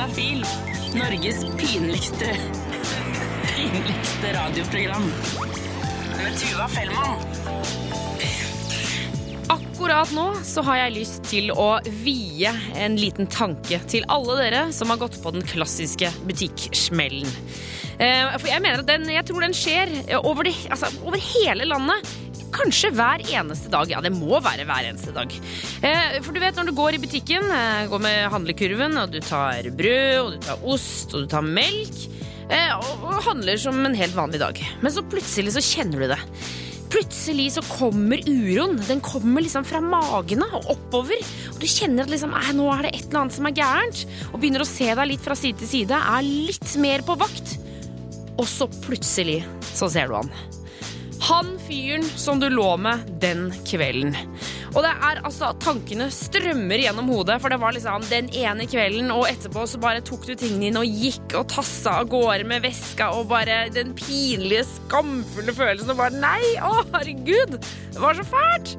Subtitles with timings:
[0.00, 0.44] Juntafil.
[0.94, 2.36] Norges pinligste
[3.56, 5.12] pinligste radioprogram.
[6.16, 7.20] Med Tuva Fellmann.
[9.48, 12.48] Akkurat nå så har jeg lyst til å vie
[12.80, 17.28] en liten tanke til alle dere som har gått på den klassiske butikksmellen.
[17.98, 19.92] Eh, For jeg mener at den, jeg tror den skjer
[20.22, 22.08] over, det, altså, over hele landet.
[22.60, 23.88] Kanskje hver eneste dag.
[23.88, 25.32] Ja, det må være hver eneste dag.
[25.80, 29.20] Eh, For du vet når du går i butikken, eh, går med handlekurven, og du
[29.24, 31.96] tar brød, og du tar ost, og du tar melk,
[32.50, 34.60] eh, og handler som en helt vanlig dag.
[34.82, 36.20] Men så plutselig så kjenner du det.
[36.90, 38.76] Plutselig så kommer uroen.
[38.88, 41.22] Den kommer liksom fra magene og oppover.
[41.54, 44.06] Og du kjenner at liksom, nå er det et eller annet som er gærent.
[44.34, 45.94] Og begynner å se deg litt fra side til side.
[45.94, 47.58] Er litt mer på vakt.
[48.36, 50.34] Og så plutselig så ser du han.
[51.30, 54.16] Han fyren som du lå med den kvelden.
[54.72, 59.12] Og det er altså Tankene strømmer gjennom hodet, for det var liksom den ene kvelden,
[59.14, 62.64] og etterpå så bare tok du tingene dine og gikk og tassa av gårde med
[62.66, 67.60] veska, og bare den pinlige, skamfulle følelsen og bare Nei, å herregud!
[67.94, 68.74] Det var så fælt!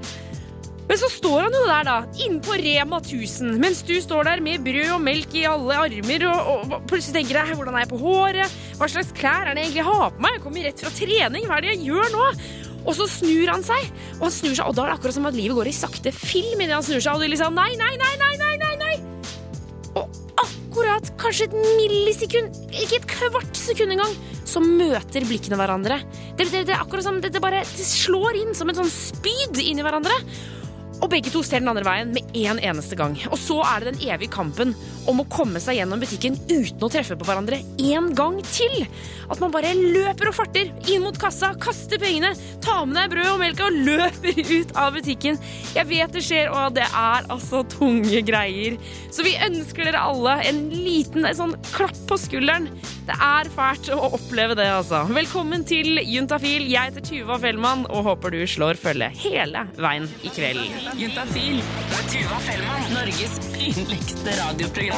[0.92, 4.42] Men så står han jo der, da, inne på Rema 1000, mens du står der
[4.44, 7.92] med brød og melk i alle armer, og, og plutselig tenker jeg hvordan er jeg
[7.94, 8.58] på håret?
[8.76, 10.36] Hva slags klær er det jeg egentlig har på meg?
[10.36, 12.28] Jeg kommer rett fra trening, hva er det jeg gjør nå?
[12.82, 15.32] Og så snur han seg, og han snur seg, og da er det akkurat som
[15.32, 17.96] at livet går i sakte film idet han snur seg, og du liksom nei, nei,
[18.04, 18.94] nei, nei, nei, nei, nei.
[19.96, 26.04] Og akkurat, kanskje et millisekund, ikke et kvart sekund engang, så møter blikkene hverandre.
[26.36, 29.62] Det, det, det akkurat som det, det bare det slår inn som en sånn spyd
[29.64, 30.20] inn i hverandre.
[31.02, 33.18] Og begge to ser den andre veien med en eneste gang.
[33.32, 34.76] Og så er det den evige kampen
[35.10, 38.84] om å komme seg gjennom butikken uten å treffe på hverandre en gang til.
[39.32, 43.30] At man bare løper og farter inn mot kassa, kaster pengene, tar med deg brød
[43.32, 45.40] og melk og løper ut av butikken.
[45.76, 48.78] Jeg vet det skjer, og det er altså tunge greier.
[49.12, 52.70] Så vi ønsker dere alle en liten en sånn klapp på skulderen.
[53.08, 55.04] Det er fælt å oppleve det, altså.
[55.12, 56.68] Velkommen til Juntafil.
[56.70, 60.62] Jeg heter Tuva Fellmann og håper du slår følge hele veien i kveld.
[61.00, 61.64] Juntafil.
[62.12, 62.88] Tuva Fellmann.
[62.92, 64.91] Norges pinligste radioprogram.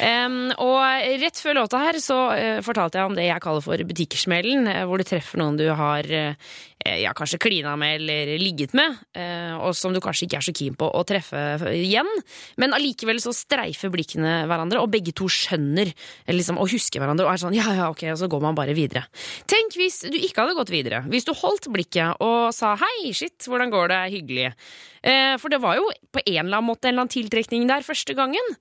[0.00, 0.80] Em, og
[1.20, 4.84] rett før låta her så uh, fortalte jeg om det jeg kaller for butikksmellen, uh,
[4.88, 9.52] hvor du treffer noen du har uh, ja, kanskje klina med eller ligget med, eh,
[9.60, 12.08] og som du kanskje ikke er så keen på å treffe igjen.
[12.60, 17.26] Men allikevel så streifer blikkene hverandre, og begge to skjønner eh, liksom, og husker hverandre
[17.26, 19.04] og er sånn ja, ja, ok, og så går man bare videre.
[19.50, 21.02] Tenk hvis du ikke hadde gått videre.
[21.10, 24.54] Hvis du holdt blikket og sa hei, shit, hvordan går det, hyggelig.
[25.02, 27.86] Eh, For det var jo på en eller annen måte en eller annen tiltrekning der
[27.86, 28.56] første gangen.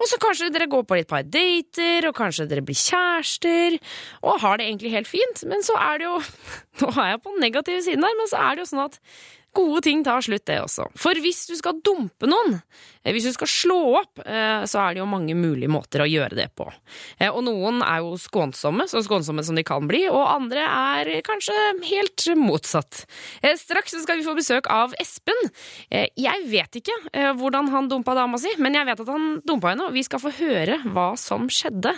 [0.00, 3.78] Og så kanskje dere går på et par dater, og kanskje dere blir kjærester,
[4.22, 5.44] og har det egentlig helt fint.
[5.46, 6.18] Men så er det jo
[6.82, 8.98] Nå er jeg på den negative siden her, men så er det jo sånn at
[9.54, 10.88] gode ting tar slutt, det også.
[10.98, 12.56] For hvis du skal dumpe noen,
[13.04, 16.08] eh, hvis du skal slå opp, eh, så er det jo mange mulige måter å
[16.08, 16.66] gjøre det på.
[17.18, 21.22] Eh, Og noen er jo skånsomme, så skånsomme som de kan bli, og andre er
[21.26, 21.54] kanskje
[21.90, 23.04] helt motsatt.
[23.42, 25.50] Straks skal vi få besøk av Espen.
[25.90, 26.96] Jeg vet ikke
[27.38, 30.22] hvordan han dumpa dama si, men jeg vet at han dumpa henne, og vi skal
[30.22, 31.94] få høre hva som skjedde.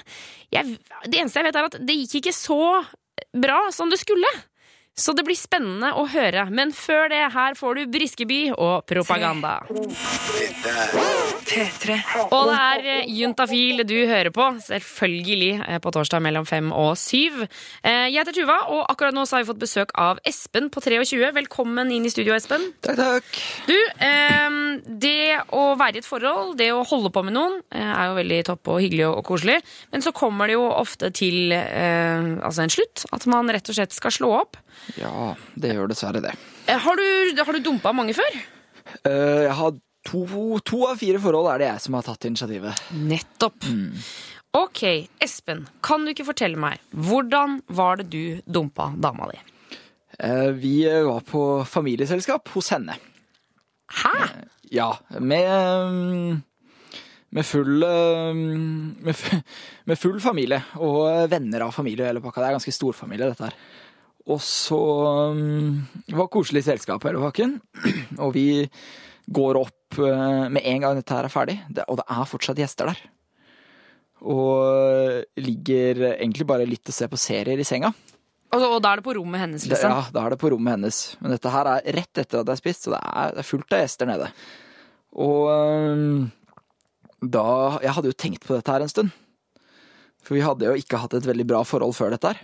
[0.52, 2.60] Jeg, det eneste jeg vet, er at det gikk ikke så
[3.36, 4.28] bra som det skulle.
[4.96, 6.46] Så det blir spennende å høre.
[6.48, 9.58] Men før det, her får du Briskeby og propaganda.
[12.32, 16.94] Og det er eh, Juntafil du hører på, selvfølgelig eh, på torsdag mellom fem og
[16.96, 17.42] syv.
[17.84, 20.80] Eh, Jeg heter Tuva, og akkurat nå så har vi fått besøk av Espen på
[20.80, 21.28] 23.
[21.42, 22.64] Velkommen inn i studio, Espen.
[22.80, 23.40] Takk, takk.
[23.68, 24.58] Du, eh,
[25.04, 28.40] det å være i et forhold, det å holde på med noen, er jo veldig
[28.48, 29.60] topp og hyggelig og, koselig.
[29.92, 33.04] Men så kommer det jo ofte til altså en slutt.
[33.12, 34.56] At man rett og slett skal slå opp.
[34.94, 36.32] Ja, det gjør dessverre det.
[36.66, 38.38] Eh, har, du, har du dumpa mange før?
[39.02, 39.76] Uh, jeg har
[40.06, 40.22] to,
[40.66, 42.86] to av fire forhold er det jeg som har tatt initiativet.
[42.94, 43.66] Nettopp.
[44.56, 44.82] Ok,
[45.20, 49.42] Espen, kan du ikke fortelle meg, hvordan var det du dumpa dama di?
[50.16, 52.97] Uh, vi var på familieselskap hos henne.
[53.92, 54.14] Hæ?
[54.72, 56.44] Ja, med um
[57.36, 58.34] med full, eh,
[59.84, 62.41] med, full familie og venner av familie hele pakka.
[62.41, 63.56] Det er ganske storfamilie, dette her.
[64.26, 64.78] Og så
[65.36, 65.74] mm,
[66.08, 67.58] det var koselig selskap hele pakken.
[68.18, 68.48] Og vi
[69.26, 72.90] går opp eh, med en gang dette her er ferdig, og det er fortsatt gjester
[72.92, 73.04] der.
[74.26, 77.92] Og ligger egentlig bare litt og ser på serier i senga.
[78.54, 79.92] Og, og da er det på rommet hennes, liksom?
[79.92, 81.00] ja, da er det på rommet hennes.
[81.20, 83.48] Men dette her er rett etter at det er spist, så det er, det er
[83.50, 84.30] fullt av gjester nede.
[85.16, 86.26] Og øhm,
[87.24, 87.46] da
[87.80, 89.14] Jeg hadde jo tenkt på dette her en stund.
[90.22, 92.42] For vi hadde jo ikke hatt et veldig bra forhold før dette her.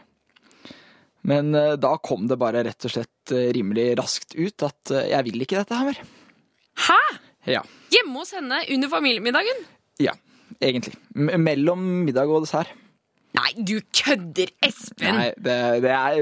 [1.28, 5.04] Men øh, da kom det bare rett og slett øh, rimelig raskt ut at øh,
[5.12, 6.02] jeg vil ikke dette her mer.
[6.88, 7.00] Hæ?
[7.46, 7.62] Ja.
[7.94, 9.66] Hjemme hos henne under familiemiddagen?
[10.02, 10.14] ja.
[10.62, 10.94] egentlig.
[11.14, 12.70] M mellom middag og dessert.
[13.32, 15.16] Nei, du kødder, Espen!
[15.16, 16.18] Nei, det, det er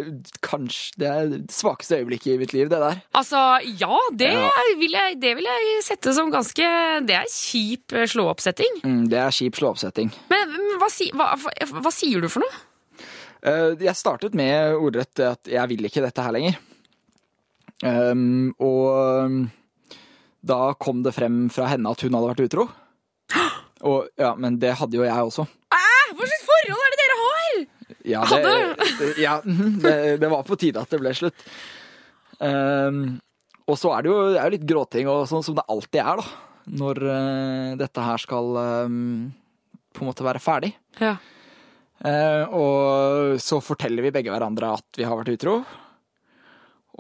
[0.47, 3.01] kanskje det er det svakeste øyeblikket i mitt liv, det der.
[3.19, 3.41] Altså,
[3.81, 4.47] ja, det, Ja.
[4.79, 6.69] Vil jeg, det vil jeg sette som ganske
[7.09, 8.79] Det er kjip eh, slåoppsetting.
[8.87, 10.13] Mm, det er kjip slåoppsetting.
[10.31, 10.89] Men hva,
[11.19, 12.63] hva, hva, hva sier du for noe?
[13.43, 16.59] Eh, Jeg startet med ordrett at jeg vil ikke dette her lenger.
[17.81, 19.49] Um, og
[20.45, 22.67] da kom det frem fra henne at hun hadde vært utro.
[23.89, 25.47] Og ja, men det hadde jo jeg også.
[25.73, 27.49] Hva slags forhold er det dere har?
[28.11, 31.47] Ja, det, ja, mhm, det, det var på tide at det ble slutt.
[32.41, 33.21] Um,
[33.71, 36.21] og så er det jo, det er litt gråting, og sånn som det alltid er,
[36.21, 36.47] da.
[36.81, 39.31] Når eh, dette her skal um,
[39.97, 40.75] på en måte være ferdig.
[41.01, 41.15] Ja.
[42.01, 45.59] Eh, og så forteller vi begge hverandre at vi har vært utro.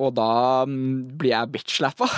[0.00, 0.30] Og da
[0.68, 2.08] mm, blir jeg bitch-slappa.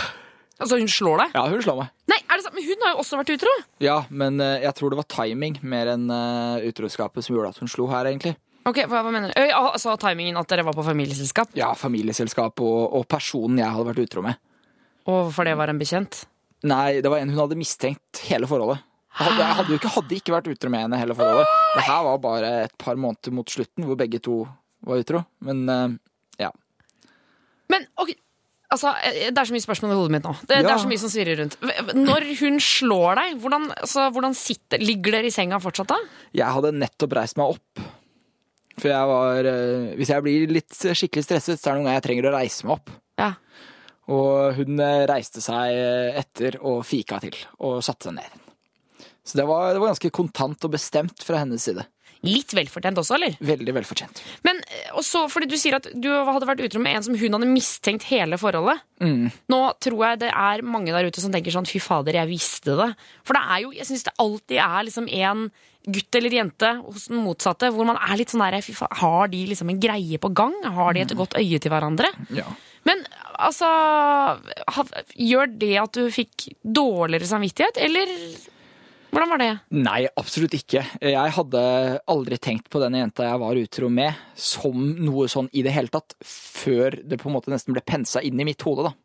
[0.62, 1.34] Altså, hun slår deg?
[1.34, 1.93] Ja, hun slår meg.
[2.11, 2.55] Nei, er det sant?
[2.55, 3.52] Men hun har jo også vært utro!
[3.82, 7.62] Ja, men eh, jeg tror det var timing mer enn uh, utroskapet som gjorde at
[7.62, 8.37] hun slo her, egentlig.
[8.69, 9.38] Ok, hva, hva mener du?
[9.43, 13.88] Øy, altså timingen at dere var på familieselskap, Ja, familieselskap og, og personen jeg hadde
[13.88, 14.38] vært utro med.
[15.11, 16.20] og for det var en bekjent?
[16.70, 18.85] Nei, det var en hun hadde mistenkt hele forholdet.
[19.12, 21.56] Jeg hadde, jeg hadde jo ikke, hadde ikke vært utro med henne hele forholdet.
[21.76, 24.38] Det her var bare et par måneder mot slutten hvor begge to
[24.88, 25.20] var utro.
[25.44, 25.97] Men eh,
[26.47, 26.49] ja.
[27.73, 28.14] Men ok,
[28.73, 30.32] altså, eh, det er så mye spørsmål i hodet mitt nå.
[30.47, 31.59] Det, det er så mye som svirrer rundt.
[31.99, 36.00] Når hun slår deg, hvordan, altså, hvordan sitter, ligger dere i senga fortsatt da?
[36.41, 37.85] Jeg hadde nettopp reist meg opp.
[38.81, 42.00] For jeg var eh, Hvis jeg blir litt skikkelig stresset, så er det noen ganger
[42.00, 42.94] jeg trenger å reise meg opp.
[43.20, 43.35] Ja.
[44.12, 45.76] Og hun reiste seg
[46.19, 48.41] etter og fika til, og satte seg ned.
[49.24, 51.84] Så det var, det var ganske kontant og bestemt fra hennes side.
[52.22, 53.34] Litt velfortjent også, eller?
[53.42, 54.20] Veldig velfortjent.
[54.46, 57.34] Men eh, også fordi du sier at du hadde vært utro med en som hun
[57.34, 58.84] hadde mistenkt hele forholdet.
[59.02, 59.26] Mm.
[59.50, 62.76] Nå tror jeg det er mange der ute som tenker sånn fy fader, jeg visste
[62.78, 62.92] det.
[63.26, 65.48] For det er jo, jeg syns det alltid er liksom en
[65.82, 69.32] gutt eller jente hos den motsatte hvor man er litt sånn der fy faen, Har
[69.32, 70.54] de liksom en greie på gang?
[70.76, 72.12] Har de et godt øye til hverandre?
[72.30, 72.46] Ja.
[72.86, 73.02] Men
[73.34, 73.66] altså
[75.18, 78.14] Gjør det at du fikk dårligere samvittighet, eller
[79.12, 79.50] hvordan var det?
[79.76, 80.82] Nei, absolutt ikke.
[81.05, 81.62] Jeg hadde
[82.11, 85.93] aldri tenkt på den jenta jeg var utro med, som noe sånn i det hele
[85.93, 88.97] tatt, før det på en måte nesten ble pensa inn i mitt hode, da.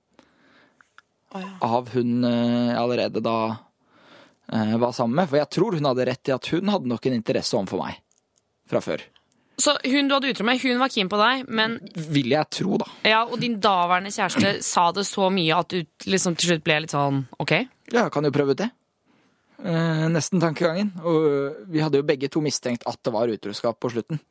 [1.61, 3.35] Av hun eh, allerede da
[4.53, 5.27] eh, var sammen med.
[5.29, 7.99] For jeg tror hun hadde rett i at hun hadde nok en interesse overfor meg
[8.71, 9.03] fra før.
[9.59, 11.79] Så hun du hadde utro med, hun var keen på deg, men
[12.13, 12.87] Vil jeg tro, da.
[13.09, 16.79] ja, og din daværende kjæreste sa det så mye at du liksom til slutt ble
[16.83, 17.53] litt sånn OK?
[17.91, 18.69] Ja, jeg kan jo prøve ut det.
[19.57, 20.91] Eh, nesten tankegangen.
[21.01, 24.21] Og vi hadde jo begge to mistenkt at det var utroskap på slutten.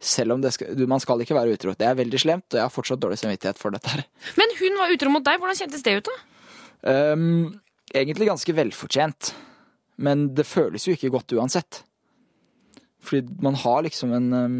[0.00, 1.74] Selv om det skal, du, man skal ikke være utro.
[1.76, 4.06] Det er veldig slemt, og jeg har fortsatt dårlig samvittighet for dette her.
[4.40, 5.42] Men hun var utro mot deg.
[5.42, 6.16] Hvordan kjentes det ut, da?
[7.12, 7.60] Um,
[7.92, 9.34] egentlig ganske velfortjent.
[10.00, 11.82] Men det føles jo ikke godt uansett.
[13.04, 14.56] Fordi man har liksom en ehm,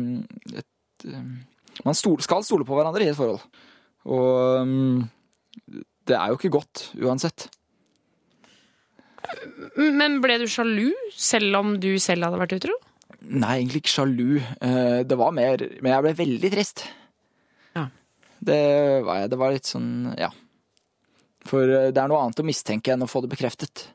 [0.56, 1.38] et, ehm,
[1.84, 3.40] Man stol, skal stole på hverandre i et forhold.
[4.04, 5.08] Og um,
[6.08, 7.46] det er jo ikke godt uansett.
[9.76, 12.74] Men ble du sjalu, selv om du selv hadde vært utro?
[13.20, 14.40] Nei, egentlig ikke sjalu.
[14.64, 16.84] Eh, Det var mer Men jeg ble veldig trist.
[17.76, 17.86] Ja.
[18.40, 18.60] Det
[19.06, 19.30] var jeg.
[19.30, 20.30] Det var litt sånn, ja.
[21.48, 23.86] For eh, det er noe annet å mistenke enn å få det bekreftet.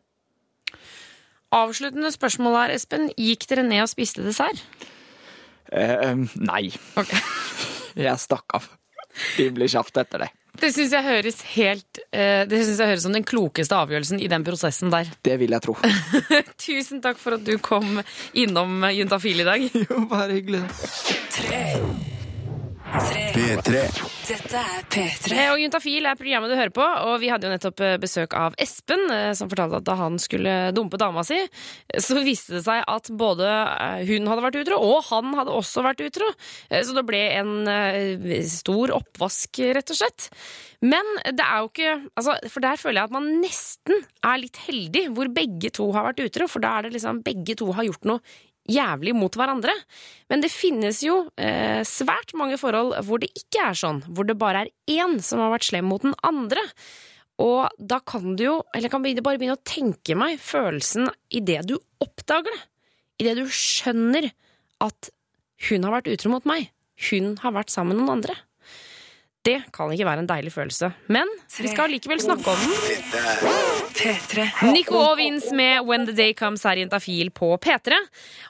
[1.56, 3.10] Avsluttende spørsmål her, Espen.
[3.18, 4.62] Gikk dere ned og spiste dessert?
[5.72, 6.68] Eh, nei.
[7.00, 7.22] Okay.
[8.06, 8.68] Jeg stakk av
[9.40, 10.32] rimelig kjapt etter det.
[10.56, 14.30] Det syns jeg høres helt eh, Det synes jeg høres som den klokeste avgjørelsen i
[14.32, 15.10] den prosessen der.
[15.28, 15.76] Det vil jeg tro.
[16.66, 18.00] Tusen takk for at du kom
[18.32, 19.68] innom Juntafil i dag.
[19.86, 20.64] Jo, bare hyggelig.
[21.36, 21.64] Tre.
[22.96, 23.26] Tre.
[23.36, 23.84] P3.
[24.26, 25.36] Dette er P3.
[25.38, 28.34] Eh, Og Juntafil er programmet du hører på, og vi hadde jo nettopp eh, besøk
[28.34, 31.38] av Espen, eh, som fortalte at da han skulle dumpe dama si,
[32.02, 33.46] så viste det seg at både
[34.10, 36.32] hun hadde vært utro, og han hadde også vært utro.
[36.74, 40.28] Så det ble en stor oppvask, rett og slett.
[40.82, 44.58] Men det er jo ikke altså, For der føler jeg at man nesten er litt
[44.66, 47.88] heldig, hvor begge to har vært utro, for da er det liksom begge to har
[47.88, 48.26] gjort noe
[48.72, 49.74] jævlig mot hverandre.
[50.32, 54.38] Men det finnes jo eh, svært mange forhold hvor det ikke er sånn, hvor det
[54.42, 56.64] bare er én som har vært slem mot den andre.
[57.42, 61.66] Og da kan du jo, eller kan du bare begynne å tenke meg følelsen idet
[61.68, 62.64] du oppdager det.
[63.24, 64.30] Idet du skjønner
[64.84, 65.12] at
[65.70, 66.72] hun har vært utro mot meg.
[67.10, 68.36] Hun har vært sammen med noen andre.
[69.46, 70.90] Det kan ikke være en deilig følelse.
[71.14, 71.30] Men
[71.60, 73.75] vi skal likevel snakke om den.
[73.96, 77.96] Dette er Nico og Vince med When the Day Comes her i Juntafil på P3.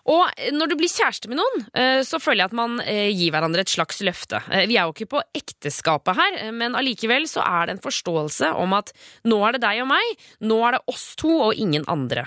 [0.09, 3.29] Og når du blir kjæreste med noen, eh, så føler jeg at man eh, gir
[3.33, 4.41] hverandre et slags løfte.
[4.49, 8.51] Eh, Vi er jo ikke på ekteskapet her, men allikevel så er det en forståelse
[8.57, 8.89] om at
[9.29, 12.25] nå er det deg og meg, nå er det oss to og ingen andre.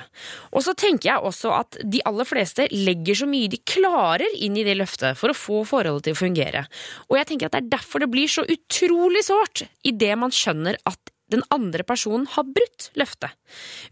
[0.53, 4.57] Og så tenker jeg også at de aller fleste legger så mye de klarer inn
[4.59, 6.67] i det løftet for å få forholdet til å fungere.
[7.11, 10.79] Og jeg tenker at det er derfor det blir så utrolig sårt idet man skjønner
[10.87, 11.01] at
[11.33, 13.35] den andre personen har brutt løftet.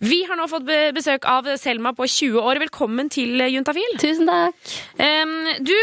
[0.00, 0.66] Vi har nå fått
[0.96, 2.60] besøk av Selma på 20 år.
[2.64, 3.98] Velkommen til Juntafil.
[4.00, 4.56] Tusen takk.
[5.66, 5.74] Du,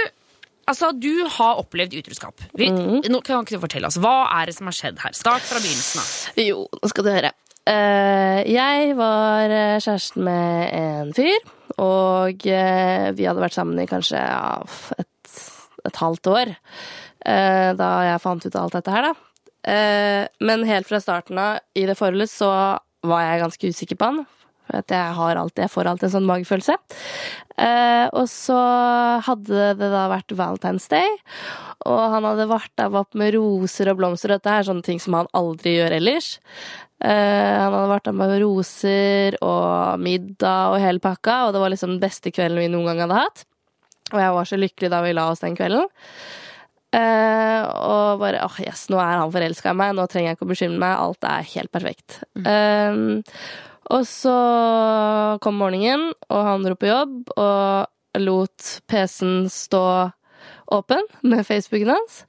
[0.69, 2.41] altså, du har opplevd utroskap.
[2.57, 5.15] Vi, Nå kan ikke du fortelle oss, Hva er det som har skjedd her?
[5.17, 6.11] Start fra begynnelsen av.
[6.41, 7.33] Jo, nå skal du høre.
[7.69, 11.45] Eh, jeg var eh, kjæresten med en fyr,
[11.79, 14.19] og eh, vi hadde vært sammen i kanskje
[14.99, 15.37] et,
[15.87, 19.29] et halvt år eh, da jeg fant ut alt dette her, da.
[19.63, 22.49] Eh, men helt fra starten av i det forholdet så
[23.03, 24.23] var jeg ganske usikker på han.
[24.63, 26.75] For at jeg, har alltid, jeg får alltid en sånn magefølelse.
[27.59, 28.59] Eh, og så
[29.27, 31.09] hadde det da vært Valentine's Day,
[31.83, 35.19] og han hadde varta opp med roser og blomster, og dette er sånne ting som
[35.19, 36.37] han aldri gjør ellers.
[37.03, 37.11] Eh,
[37.59, 42.03] han hadde varta med roser og middag og hele pakka, og det var liksom den
[42.03, 43.43] beste kvelden vi noen gang hadde hatt.
[44.13, 45.91] Og jeg var så lykkelig da vi la oss den kvelden.
[46.93, 50.47] Eh, og bare åh, yes, nå er han forelska i meg, nå trenger jeg ikke
[50.47, 52.19] å bekymre meg, alt er helt perfekt.
[52.37, 52.99] Eh,
[53.93, 54.35] og så
[55.43, 59.83] kom morgenen, og han dro på jobb og lot PC-en stå
[60.73, 62.23] åpen med Facebooken hans.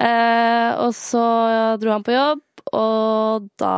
[0.00, 1.22] Uh, og så
[1.80, 3.76] dro han på jobb, og da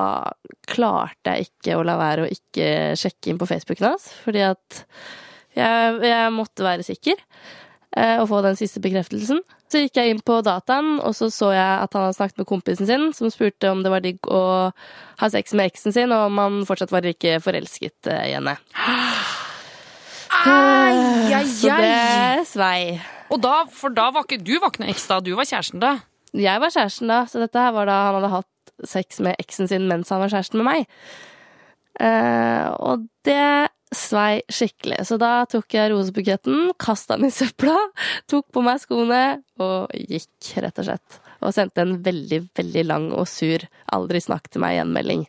[0.71, 4.85] klarte jeg ikke å la være å ikke sjekke inn på Facebooken hans, fordi at
[5.55, 7.21] jeg, jeg måtte være sikker
[7.95, 9.39] og få den siste bekreftelsen.
[9.71, 12.49] Så gikk jeg inn på dataen, og så så jeg at han hadde snakket med
[12.51, 14.41] kompisen sin, som spurte om det var digg å
[15.21, 18.57] ha sex med eksen sin, og om han fortsatt var ikke forelsket eh, i henne.
[20.45, 21.81] Ai, ai, Så ai.
[21.81, 22.79] det svei.
[23.33, 25.81] Og da, for da var ikke du var ikke noe eks da, du var kjæresten
[25.81, 25.93] da.
[26.35, 29.71] Jeg var kjæresten da, så dette her var da han hadde hatt sex med eksen
[29.71, 30.91] sin mens han var kjæresten med meg.
[32.03, 35.03] Eh, og det svei skikkelig.
[35.09, 37.77] Så da tok jeg rosebuketten, kasta den i søpla,
[38.31, 39.25] tok på meg skoene
[39.63, 41.21] og gikk, rett og slett.
[41.45, 45.27] Og sendte en veldig, veldig lang og sur 'aldri snakk til meg igjen'-melding.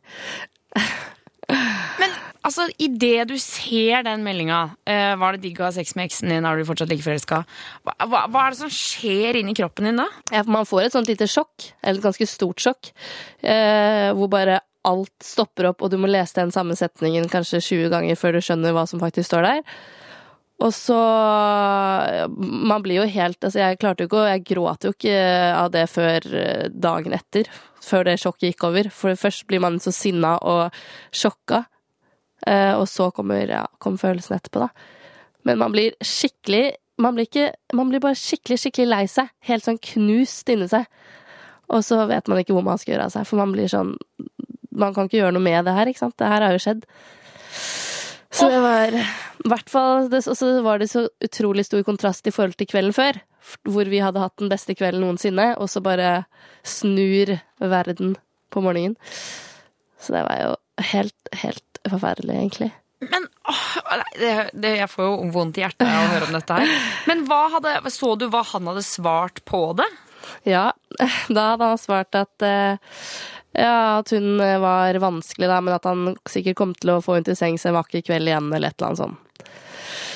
[1.99, 2.13] Men
[2.45, 6.31] altså, idet du ser den meldinga, uh, var det digg å ha sex med eksen
[6.31, 7.43] din, er du fortsatt like forelska?
[7.85, 10.07] Hva, hva, hva er det som skjer inni kroppen din da?
[10.33, 12.93] Ja, man får et sånt lite sjokk, eller et ganske stort sjokk,
[13.45, 17.93] uh, hvor bare alt stopper opp, og du må lese den samme setningen kanskje 20
[17.93, 19.61] ganger før du skjønner hva som faktisk står der.
[20.63, 20.95] Og så
[22.31, 25.17] Man blir jo helt Altså, jeg klarte jo ikke å Jeg gråt jo ikke
[25.51, 27.49] av det før eh, dagen etter.
[27.83, 28.87] Før det sjokket gikk over.
[28.87, 30.77] For først blir man så sinna og
[31.11, 31.65] sjokka.
[32.47, 34.69] Eh, og så kommer, ja, kommer følelsen etterpå, da.
[35.45, 39.31] Men man blir skikkelig man blir, ikke, man blir bare skikkelig, skikkelig lei seg.
[39.43, 40.87] Helt sånn knust inni seg.
[41.73, 43.95] Og så vet man ikke hvor man skal gjøre av seg, for man blir sånn
[44.75, 46.17] Man kan ikke gjøre noe med det her, ikke sant.
[46.19, 46.83] Det her har jo skjedd.
[48.35, 49.03] Så det var i
[49.47, 52.93] hvert fall det- Og så var det så utrolig stor kontrast i forhold til kvelden
[52.93, 53.21] før,
[53.63, 56.25] hvor vi hadde hatt den beste kvelden noensinne, og så bare
[56.63, 58.15] snur verden
[58.51, 58.97] på morgenen.
[59.99, 60.55] Så det var jo
[60.91, 62.71] helt, helt forferdelig, egentlig.
[63.01, 66.57] Men åh, det, det, Jeg får jo vondt i hjertet av å høre om dette
[66.59, 66.67] her.
[67.07, 69.87] Men hadde, så du hva han hadde svart på det?
[70.43, 70.71] Ja,
[71.29, 72.77] da hadde han svart at eh,
[73.55, 77.17] ja, at hun eh, var vanskelig, da, men at han sikkert kom til å få
[77.17, 79.21] henne til sengs en vakker kveld igjen, eller et eller annet sånt.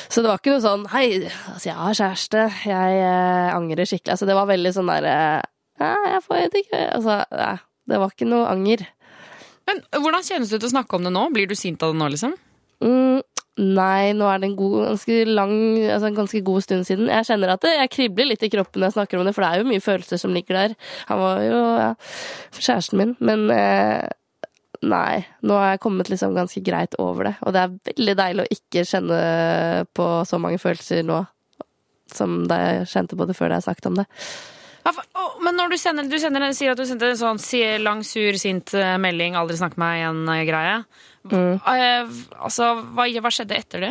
[0.09, 1.05] Så det var ikke noe sånn Hei,
[1.51, 4.15] altså, jeg har kjæreste, jeg eh, angrer skikkelig.
[4.15, 5.11] Altså, det var veldig sånn derre
[5.77, 7.51] Ja, jeg får det ikke Altså, ja,
[7.91, 8.87] det var ikke noe anger.
[9.69, 11.27] Men Hvordan kjennes det ut å snakke om det nå?
[11.35, 12.33] Blir du sint av det nå, liksom?
[12.81, 13.21] Mm,
[13.59, 15.55] nei, nå er det en god, ganske lang,
[15.89, 17.09] altså en ganske god stund siden.
[17.11, 19.45] Jeg kjenner at det, jeg kribler litt i kroppen når jeg snakker om det, for
[19.45, 20.77] det er jo mye følelser som ligger der.
[21.09, 21.89] Han var jo ja,
[22.55, 24.05] kjæresten min, men eh,
[24.85, 27.35] nei, nå har jeg kommet liksom ganske greit over det.
[27.43, 29.19] Og det er veldig deilig å ikke kjenne
[29.97, 31.23] på så mange følelser nå
[32.09, 34.07] som da jeg kjente på det før da jeg snakket om det.
[34.85, 37.39] Ja, for, å, men når du sender, du sender, sier at du sendte en sånn
[37.43, 40.75] si- lang, sur, sint eh, melding, aldri snakk med meg igjen-greie.
[41.29, 41.59] Mm.
[42.39, 43.89] altså, hva, hva skjedde etter det?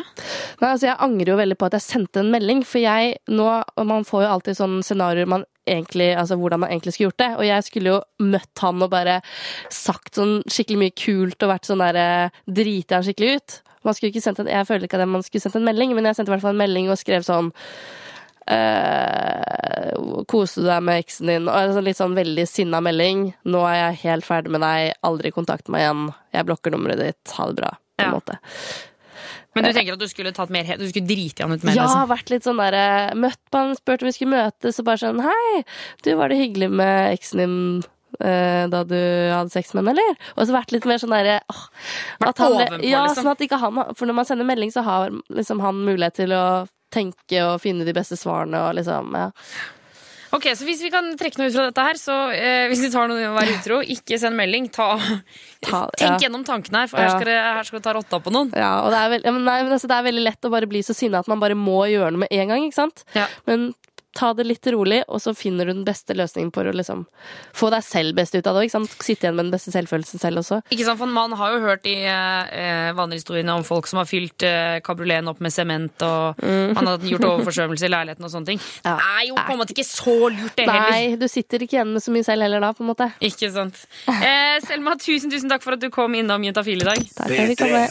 [0.62, 3.44] Nei, altså Jeg angrer jo veldig på at jeg sendte en melding, for jeg nå
[3.84, 7.28] Man får jo alltid sånne scenarioer man egentlig Altså hvordan man egentlig skulle gjort det.
[7.36, 8.00] Og jeg skulle jo
[8.32, 9.18] møtt han og bare
[9.68, 12.08] sagt sånn skikkelig mye kult og vært sånn derre
[12.48, 13.58] driti han skikkelig ut.
[13.84, 16.08] Man skulle ikke sendt en, Jeg føler ikke at man skulle sendt en melding, men
[16.08, 17.52] jeg sendte i hvert fall en melding og skrev sånn
[18.48, 19.92] eh,
[20.28, 21.48] kose deg med eksen din?
[21.48, 23.32] Og sånn litt sånn veldig sinna melding.
[23.44, 24.94] 'Nå er jeg helt ferdig med deg.
[25.04, 26.14] Aldri kontakt meg igjen.
[26.34, 27.34] Jeg blokker nummeret ditt.
[27.36, 28.14] Ha det bra.' På en Ja.
[28.14, 28.38] måte.
[29.54, 31.74] Men du tenker at du skulle tatt mer Du skulle drite han ut mer?
[31.74, 32.08] Ja, liksom.
[32.08, 35.20] vært litt sånn der Møtt på han, spurt om vi skulle møtes, og bare sånn
[35.20, 35.64] 'Hei,
[36.02, 37.84] du, var det hyggelig med eksen din?'
[38.20, 38.94] eh, da du
[39.32, 40.16] hadde sex med henne, eller?
[40.36, 41.40] Og så vært litt mer sånn derre
[42.82, 43.24] Ja, liksom.
[43.24, 46.30] sånn at ikke han For når man sender melding, så har liksom han mulighet til
[46.30, 49.30] å tenke og finne de beste svarene og liksom Ja.
[50.30, 52.90] Ok, så Hvis vi kan trekke noe ut fra dette her, så eh, hvis du
[52.92, 54.66] tar noe å være utro, ikke send melding.
[54.68, 54.90] Ta,
[55.64, 56.26] Ta- tenk ja.
[56.26, 58.50] gjennom tankene her, for her skal, det, her skal du ta rotta på noen.
[58.52, 60.52] Ja, og det er, veld, ja, men nei, men altså, det er veldig lett å
[60.52, 62.66] bare bli så sinna at man bare må gjøre noe med en gang.
[62.68, 63.06] ikke sant?
[63.16, 63.24] Ja.
[63.48, 63.70] Men
[64.18, 67.04] ta det litt rolig, og så finner du den beste løsningen på å liksom
[67.56, 68.66] få deg selv best ut av det.
[68.66, 68.96] ikke sant?
[68.98, 70.60] Sitte igjen med den beste selvfølelsen selv også.
[70.74, 74.44] Ikke sant, for Man har jo hørt i eh, vandrehistoriene om folk som har fylt
[74.46, 78.58] eh, kabrioleten opp med sement, og man har gjort overforsømmelse i leiligheten og sånne ting.
[78.62, 78.66] Mm.
[78.88, 78.94] Ja.
[78.98, 80.92] Det er jo på en måte ikke så lurt, det heller.
[80.94, 83.08] Nei, du sitter ikke igjen med så mye selv heller da, på en måte.
[83.26, 83.80] Ikke sant.
[84.08, 87.02] Eh, Selma, tusen tusen takk for at du kom innom Juntafil i dag.
[87.18, 87.82] Takk for at vi komme.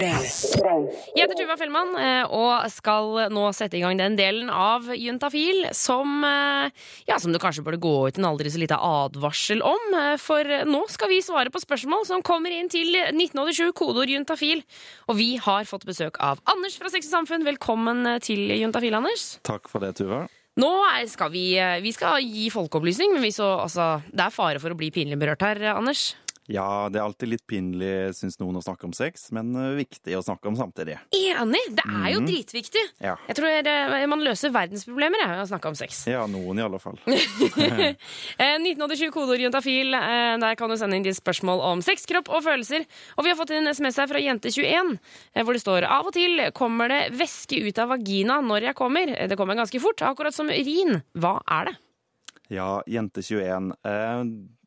[0.00, 5.66] Jeg heter Tuva Fellmann eh, og skal nå sette i gang den delen av Juntafil
[5.76, 6.70] som, eh,
[7.08, 9.94] ja, som du kanskje burde gå ut en aldri så lite advarsel om.
[9.96, 14.62] eh, For nå skal vi svare på spørsmål som kommer inn til 1987, kodeord juntafil.
[15.08, 17.46] Og vi har fått besøk av Anders fra Sex og Samfunn.
[17.48, 19.38] Velkommen eh, til Juntafil, Anders.
[19.42, 20.26] Takk for det, Tuva.
[20.60, 20.70] Nå
[21.08, 24.76] skal vi, vi skal gi folkeopplysning, men vi så, altså, det er fare for å
[24.76, 26.10] bli pinlig berørt her, Anders.
[26.48, 30.16] Ja, det er alltid litt pinlig, syns noen, å snakke om sex, men eh, viktig
[30.18, 30.96] å snakke om samtidig.
[31.14, 31.60] Enig!
[31.76, 32.82] Det er jo dritviktig.
[33.04, 33.12] Ja.
[33.28, 36.00] Jeg tror eh, man løser verdensproblemer ved å snakke om sex.
[36.10, 36.98] Ja, noen i alle fall.
[38.40, 39.94] Eh, 1987 kodeord juntafil.
[39.94, 42.86] Eh, der kan du sende inn ditt spørsmål om sex, kropp og følelser.
[43.18, 44.94] Og vi har fått en SMS her fra jente21,
[45.34, 48.78] eh, hvor det står av og til kommer det væske ut av vagina når jeg
[48.80, 49.12] kommer.
[49.14, 51.02] Eh, Det kommer ganske fort, akkurat som urin.
[51.14, 51.76] Hva er det?
[52.50, 53.70] Ja, Jente21.
[53.86, 54.24] Eh,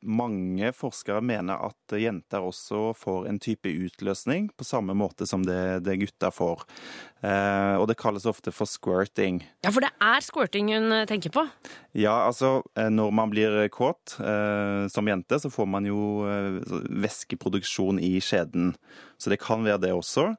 [0.08, 5.84] mange forskere mener at jenter også får en type utløsning på samme måte som det,
[5.84, 6.64] det gutter får.
[7.28, 9.42] Eh, og det kalles ofte for squirting.
[9.68, 11.44] Ja, for det er squirting hun eh, tenker på.
[11.92, 16.24] Ja, altså eh, når man blir kåt eh, som jente, så får man jo
[16.88, 18.78] væskeproduksjon i skjeden.
[19.20, 20.30] Så det kan være det også.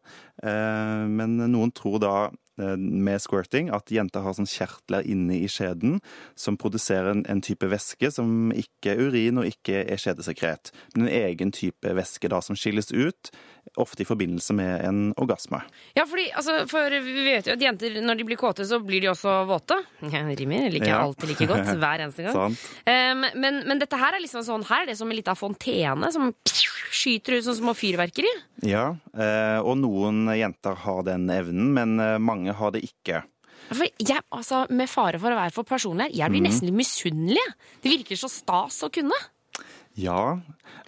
[0.45, 2.15] Eh, men noen tror da
[2.57, 5.99] med squirting at jenter har sånn kjertler inne i skjeden
[6.39, 11.09] som produserer en, en type væske som ikke er urin og ikke er skjedesekret, men
[11.09, 13.33] en egen type væske da som skilles ut,
[13.81, 15.61] ofte i forbindelse med en orgasme.
[15.97, 19.03] Ja, fordi, altså, for vi vet jo at jenter når de blir kåte, så blir
[19.03, 19.81] de også våte.
[20.01, 21.03] Det Rimer liker jeg Ja.
[21.03, 21.73] alltid like godt.
[21.83, 22.55] Hver eneste gang.
[22.87, 26.13] Um, men, men dette her er liksom sånn her, det er som en liten fontene
[26.15, 26.31] som
[26.95, 28.31] skyter ut som små fyrverkeri.
[28.65, 33.25] Ja, eh, og noen jenter har den evnen, men eh, mange har det ikke.
[33.75, 36.77] For jeg, altså, med fare for å være for personlig her, jeg blir nesten litt
[36.77, 37.45] misunnelig.
[37.83, 39.17] Det virker så stas å kunne.
[39.95, 40.41] Ja,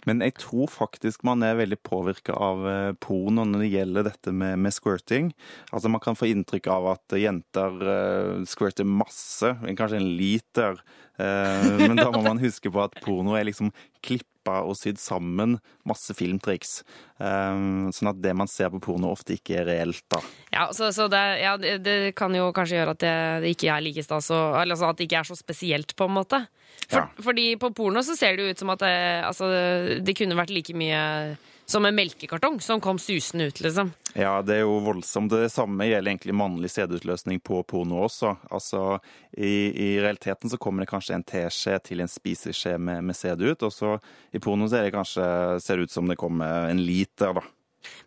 [0.03, 4.33] men jeg tror faktisk man er veldig påvirka av eh, porno når det gjelder dette
[4.35, 5.29] med, med squirting.
[5.71, 10.83] Altså Man kan få inntrykk av at jenter uh, squirter masse, kanskje en liter.
[11.21, 13.71] Uh, men da må man huske på at porno er liksom
[14.46, 16.85] klippa og sydd sammen masse filmtriks.
[17.18, 20.20] Eh, sånn at det man ser på porno, ofte ikke er reelt, da.
[20.52, 23.70] Ja, så, så det, ja, det, det kan jo kanskje gjøre at det, det ikke
[23.72, 26.46] er like stas, eller altså at det ikke er så spesielt, på en måte.
[26.87, 27.09] For, Ja.
[27.22, 29.50] Fordi på porno så ser det jo ut som at det, altså,
[30.04, 33.90] det kunne vært like mye som en melkekartong som kom susende ut, liksom.
[34.14, 35.33] Ja, det er jo voldsomt.
[35.35, 38.37] Det samme gjelder egentlig mannlig sædutløsning på porno også.
[38.55, 39.00] Altså,
[39.37, 43.42] i, I realiteten så kommer det kanskje en teskje til en spiseskje med, med sæd
[43.42, 43.96] ut, og så
[44.33, 45.26] i porno så er det kanskje,
[45.66, 47.42] ser ut som det kommer en liter, da.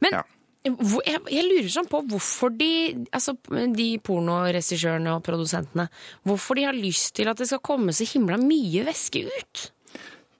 [0.04, 0.24] Men Ja.
[0.66, 2.72] jeg, jeg lurer sånn på hvorfor de,
[3.16, 3.36] altså,
[3.76, 5.86] de pornoregissørene og produsentene
[6.28, 9.70] Hvorfor de har lyst til at det skal komme så himla mye væske ut.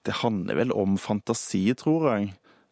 [0.04, 2.30] Det handler vel om fantasi, tror jeg.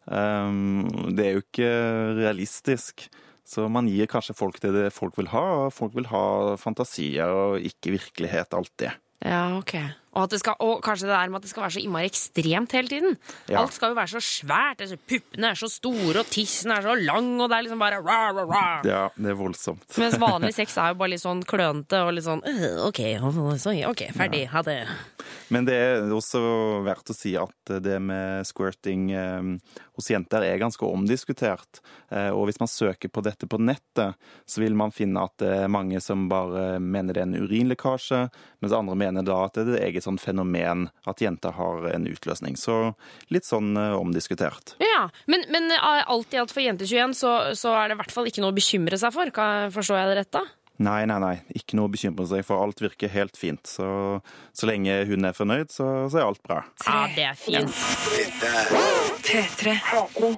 [0.09, 1.71] Um, det er jo ikke
[2.17, 3.07] realistisk.
[3.49, 7.31] Så man gir kanskje folk det, det folk vil ha, og folk vil ha fantasier
[7.33, 8.93] og ikke virkelighet alltid.
[9.25, 9.73] Ja, ok.
[10.15, 12.09] Og, at det skal, og kanskje det der med at det skal være så innmari
[12.09, 13.17] ekstremt hele tiden.
[13.49, 13.61] Ja.
[13.61, 14.81] Alt skal jo være så svært.
[14.81, 18.01] Altså, puppene er så store, og tissen er så lang, og det er liksom bare
[18.01, 18.87] rah, rah, rah.
[18.89, 19.85] Ja, det er voldsomt.
[20.01, 23.03] Mens vanlig sex er jo bare litt sånn klønete og litt sånn «Øh, OK,
[23.91, 24.47] ok, ferdig.
[24.53, 24.79] Ha det.
[25.53, 26.41] Men det er også
[26.85, 29.53] verdt å si at det med squirting eh,
[29.97, 31.81] hos jenter er ganske omdiskutert.
[32.09, 34.17] Eh, og hvis man søker på dette på nettet,
[34.49, 38.21] så vil man finne at det er mange som bare mener det er en urinlekkasje,
[38.63, 42.05] mens andre mener da at det er det eget sånn fenomen at jenter har en
[42.09, 42.55] utløsning.
[42.59, 42.93] Så
[43.33, 44.75] litt sånn eh, omdiskutert.
[44.83, 48.15] Ja, Men, men eh, alt i alt for Jente21 så, så er det i hvert
[48.15, 49.29] fall ikke noe å bekymre seg for.
[49.35, 50.45] Kan- Forstår jeg det rett da?
[50.79, 51.33] Nei, nei, nei.
[51.59, 52.61] Ikke noe å bekymre seg for.
[52.63, 53.59] Alt virker helt fint.
[53.67, 53.83] Så,
[54.55, 56.61] så lenge hun er fornøyd, så, så er alt bra.
[56.87, 57.67] Ja, det er fint.
[59.27, 59.73] P3.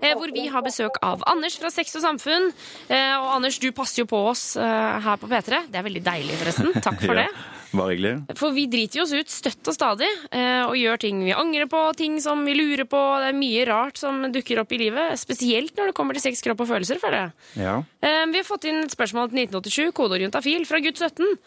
[0.02, 2.50] Eh, hvor vi har besøk av Anders fra Sex og Samfunn.
[2.90, 5.62] Eh, og Anders, du passer jo på oss her på P3.
[5.70, 6.74] Det er veldig deilig, forresten.
[6.82, 7.30] Takk for Ja,
[7.72, 8.14] Bare hyggelig.
[8.40, 11.70] For vi driter jo oss ut støtt og stadig, eh, og gjør ting vi angrer
[11.72, 13.00] på, ting som vi lurer på.
[13.24, 16.44] Det er mye rart som dukker opp i livet, spesielt når det kommer til sex,
[16.44, 17.32] kropp og følelser, føler jeg.
[17.64, 17.78] Ja.
[18.04, 21.38] Eh, Vi har fått inn et spørsmål til 1987, kodeorientafil, fra gutt 17.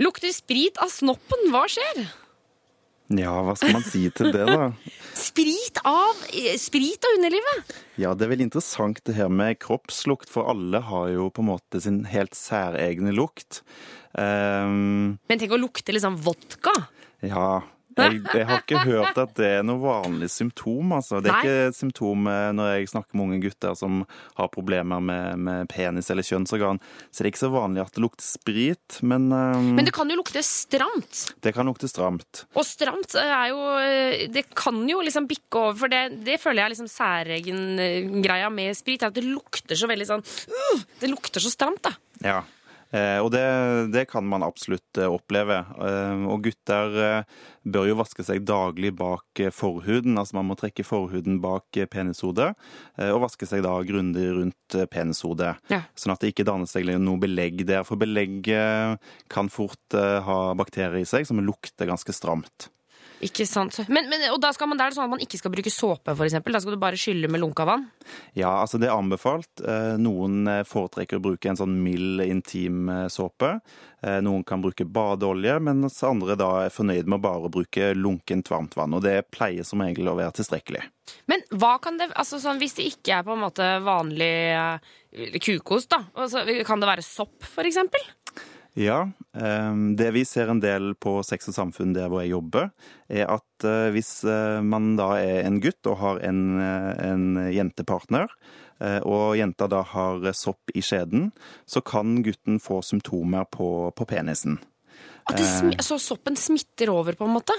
[0.00, 2.06] Lukter sprit av snoppen, hva skjer?
[3.14, 4.70] Ja, hva skal man si til det, da?
[5.28, 7.76] Sprit av eh, Sprit av underlivet?
[8.02, 11.50] Ja, det er veldig interessant det her med kroppslukt, for alle har jo på en
[11.52, 13.62] måte sin helt særegne lukt.
[14.16, 16.72] Um, Men tenk å lukte liksom vodka.
[17.24, 17.62] ja,
[17.96, 21.20] jeg, jeg har ikke hørt at det er noe vanlig symptom, altså.
[21.24, 21.42] Det er Nei.
[21.44, 24.02] ikke et symptom eh, når jeg snakker med unge gutter som
[24.36, 26.80] har problemer med, med penis eller kjønnsorgan.
[27.10, 30.10] Så det er ikke så vanlig at det lukter sprit, men, ehm, Men det kan
[30.12, 31.22] jo lukte stramt.
[31.44, 32.44] det kan lukte stramt.
[32.54, 33.62] Og stramt eh, er jo
[34.32, 38.50] Det kan jo liksom bikke over, for det, det føler jeg er liksom særegen greia
[38.52, 39.02] med sprit.
[39.02, 41.94] er At det lukter så veldig sånn uh, Det lukter så stramt, da.
[42.24, 42.40] Ja,
[43.20, 43.42] og det,
[43.92, 45.56] det kan man absolutt eh, oppleve.
[45.82, 50.56] Eh, og gutter eh, bør jo vaske seg daglig bak eh, forhuden, altså man må
[50.60, 52.52] trekke forhuden bak eh, penishodet,
[52.98, 55.82] eh, og vaske seg da grundig rundt eh, penishodet, Ja.
[55.98, 57.82] sånn at det ikke danner seg noe belegg der.
[57.88, 58.94] For belegg eh,
[59.32, 62.70] kan fort eh, ha bakterier i seg som lukter ganske stramt.
[63.24, 63.78] Ikke sant?
[63.88, 65.72] Men, men, og da, skal man, da er det sånn at man ikke skal bruke
[65.72, 66.52] såpe, eksempel.
[66.52, 67.86] Da skal du bare skylle med lunka vann.
[68.36, 69.62] Ja, altså det er anbefalt.
[69.64, 73.58] Eh, Noen eh, foretrekker å bruke en sånn mild intim eh, såpe.
[74.22, 78.76] Noen kan bruke badeolje, mens andre da er fornøyd med å bare bruke lunkent varmt
[78.78, 78.92] vann.
[78.94, 80.84] Og det pleier som regel å være tilstrekkelig.
[81.32, 84.30] Men hva kan det, altså sånn, hvis det ikke er på en måte vanlig
[85.42, 88.04] kukost, da, altså, kan det være sopp, eksempel?
[88.76, 92.68] Ja, eh, det vi ser en del på Sex og Samfunn der hvor jeg jobber,
[93.08, 97.26] er at eh, hvis eh, man da er en gutt og har en, eh, en
[97.56, 98.32] jentepartner,
[99.08, 101.30] og jenta da har sopp i skjeden,
[101.64, 104.58] så kan gutten få symptomer på, på penisen.
[105.26, 107.54] Smi, så soppen smitter over, på en måte?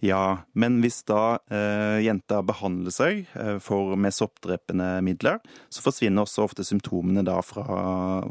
[0.00, 5.36] Ja, men hvis da eh, jenta behandler seg eh, for, med soppdrepende midler,
[5.68, 7.66] så forsvinner også ofte symptomene da fra,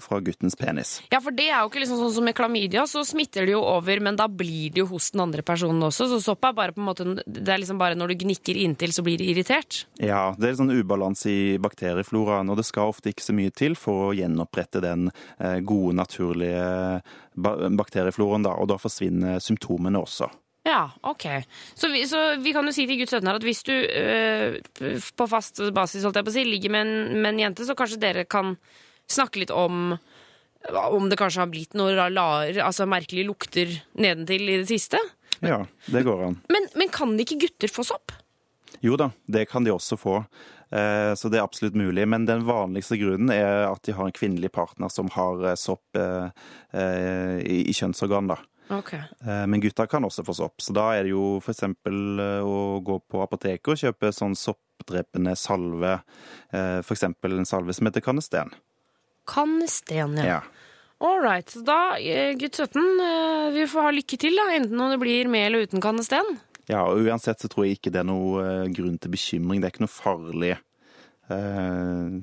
[0.02, 0.96] fra guttens penis.
[1.14, 3.62] Ja, for det er jo ikke liksom sånn som med klamydia, så smitter det jo
[3.62, 6.10] over, men da blir det jo hos den andre personen også.
[6.10, 8.96] Så sopp er bare på en måte Det er liksom bare når du gnikker inntil,
[8.96, 9.84] så blir det irritert.
[10.02, 13.78] Ja, det er sånn ubalanse i bakteriefloraen, og det skal ofte ikke så mye til
[13.78, 16.66] for å gjenopprette den eh, gode, naturlige
[17.40, 20.30] bakteriefloraen, da, og da forsvinner symptomene også.
[20.68, 21.26] Ja, ok.
[21.74, 24.58] Så vi, så vi kan jo si til Guds 17 her at hvis du øh,
[25.18, 27.78] på fast basis holdt jeg på å si, ligger med en, med en jente, så
[27.80, 28.58] kanskje dere kan
[29.10, 29.98] snakke litt om
[30.70, 32.12] om det kanskje har blitt noen rar,
[32.66, 35.00] altså merkelige lukter nedentil i det siste.
[35.40, 36.36] Ja, det går an.
[36.52, 38.12] Men, men kan ikke gutter få sopp?
[38.86, 40.18] Jo da, det kan de også få.
[40.72, 42.06] Eh, Så det er absolutt mulig.
[42.08, 45.98] Men den vanligste grunnen er at de har en kvinnelig partner som har eh, sopp
[45.98, 46.30] eh,
[47.44, 48.28] i kjønnsorgan.
[48.32, 48.38] da.
[48.70, 48.94] Ok.
[48.94, 50.62] Eh, Men gutter kan også få sopp.
[50.62, 51.64] Så da er det jo f.eks.
[52.46, 56.00] å gå på apoteket og kjøpe sånn soppdrepende salve.
[56.54, 57.04] F.eks.
[57.04, 58.54] en salve som heter kanesten.
[59.30, 60.26] Kanesten, ja.
[60.26, 60.40] Ja.
[61.02, 61.48] All right.
[61.50, 61.96] Så da,
[62.36, 64.50] gutt 17, eh, vi får ha lykke til, da.
[64.52, 66.38] Enten om det blir med eller uten kannesten.
[66.70, 69.62] Ja, og uansett så tror jeg ikke det er noe eh, grunn til bekymring.
[69.62, 70.58] Det er ikke noe farlig,
[71.30, 72.22] Uh,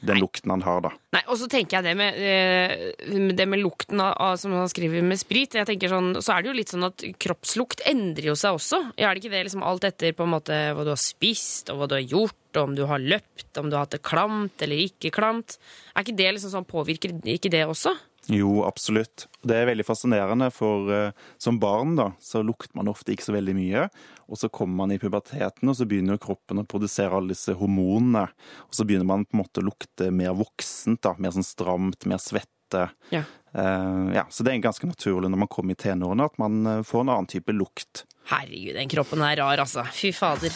[0.00, 0.90] den lukten han har, da.
[1.14, 5.02] Nei, og så tenker jeg det med, eh, det med lukten av, som han skriver
[5.02, 5.56] med sprit.
[5.58, 8.92] Jeg tenker sånn, Så er det jo litt sånn at kroppslukt endrer jo seg også.
[8.96, 11.78] Er det ikke det liksom alt etter på en måte hva du har spist, og
[11.78, 14.62] hva du har gjort, og om du har løpt, om du har hatt det klamt
[14.62, 15.58] eller ikke klamt?
[15.94, 17.96] Er ikke det liksom sånn, Påvirker ikke det også?
[18.30, 19.24] Jo, absolutt.
[19.40, 23.34] Det er veldig fascinerende, for uh, som barn da, så lukter man ofte ikke så
[23.38, 23.86] veldig mye.
[24.28, 28.26] Og så kommer man i puberteten, og så begynner kroppen å produsere alle disse hormonene.
[28.68, 32.04] Og så begynner man på en måte å lukte mer voksent, da, mer sånn stramt,
[32.10, 32.90] mer svette.
[33.14, 33.24] Ja.
[33.56, 36.82] Uh, ja, så det er ganske naturlig når man kommer i tenårene at man eh,
[36.84, 38.04] får en annen type lukt.
[38.28, 39.88] Herregud, den kroppen er rar, altså.
[39.88, 40.52] Fy fader.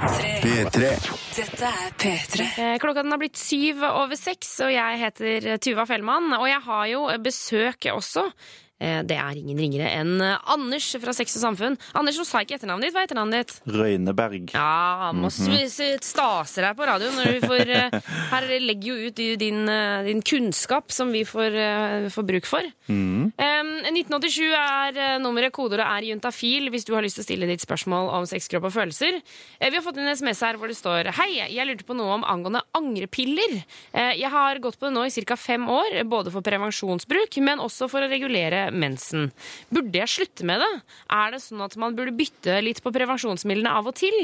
[0.00, 0.80] P3.
[1.36, 2.46] Dette er P3.
[2.56, 6.32] Eh, Klokka den har blitt syv over seks, og jeg heter Tuva Fellmann.
[6.38, 8.30] Og jeg har jo besøk også.
[8.80, 11.78] Eh, Det er ingen ringere enn Anders fra Sex og Samfunn.
[11.94, 12.94] Anders, nå sa jeg ikke etternavnet ditt.
[12.94, 13.54] Hva er etternavnet ditt?
[13.76, 14.50] Røyneberg.
[14.54, 16.02] Ja, må mm -hmm.
[16.02, 18.00] stase deg på radioen når du får eh,
[18.32, 22.62] Her legger jo ut din, eh, din kunnskap som vi får, eh, får bruk for.
[22.88, 23.32] Mm.
[23.36, 25.52] Em, 1987 er eh, nummeret.
[25.52, 28.64] Kodeordet er juntafil hvis du har lyst til å stille ditt spørsmål om sex, kropp
[28.64, 29.20] og følelser.
[29.60, 32.14] Eh, vi har fått en SMS her hvor det står Hei, jeg lurte på noe
[32.14, 33.64] om angående angrepiller.
[33.92, 35.36] Eh, jeg har gått på det nå i ca.
[35.36, 39.30] fem år, både for prevensjonsbruk, men også for å regulere mensen.
[39.72, 40.70] Burde jeg slutte med det?
[41.16, 44.14] Er det sånn at man burde bytte litt på prevensjonsmidlene av og til?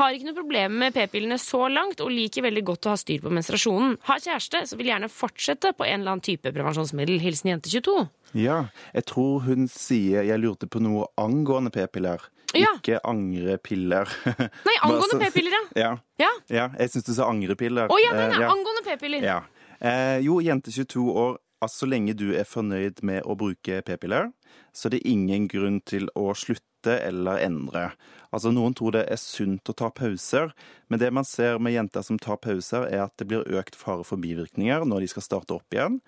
[0.00, 3.20] Har ikke noe problem med p-pillene så langt, og liker veldig godt å ha styr
[3.24, 3.96] på menstruasjonen.
[4.08, 7.18] Har kjæreste, så vil gjerne fortsette på en eller annen type prevensjonsmiddel.
[7.22, 7.96] Hilsen jente22.
[8.36, 12.20] Ja, jeg tror hun sier jeg lurte på noe angående p-piller.
[12.56, 12.70] Ja.
[12.78, 14.08] Ikke angrepiller.
[14.68, 15.90] Nei, angående p-piller, ja.
[16.20, 16.68] Ja, Ja.
[16.78, 17.90] jeg syns du sa angrepiller.
[17.92, 19.24] Å ja, den nei, er angående p-piller.
[19.26, 19.40] Ja.
[19.76, 24.30] Eh, jo, jente 22 år, altså så lenge du er fornøyd med å bruke p-piller,
[24.76, 27.88] så er det ingen grunn til å slutte eller endre.
[28.30, 30.52] Altså Noen tror det er sunt å ta pauser,
[30.86, 34.04] men det man ser med jenter som tar pauser, er at det blir økt fare
[34.06, 35.98] for bivirkninger når de skal starte opp igjen.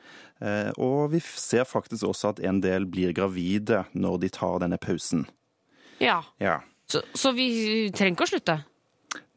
[0.44, 4.78] Eh, og vi ser faktisk også at en del blir gravide når de tar denne
[4.78, 5.26] pausen.
[6.02, 6.20] Ja.
[6.38, 6.60] Ja.
[6.88, 7.48] Så, så vi
[7.92, 8.60] trenger ikke å slutte?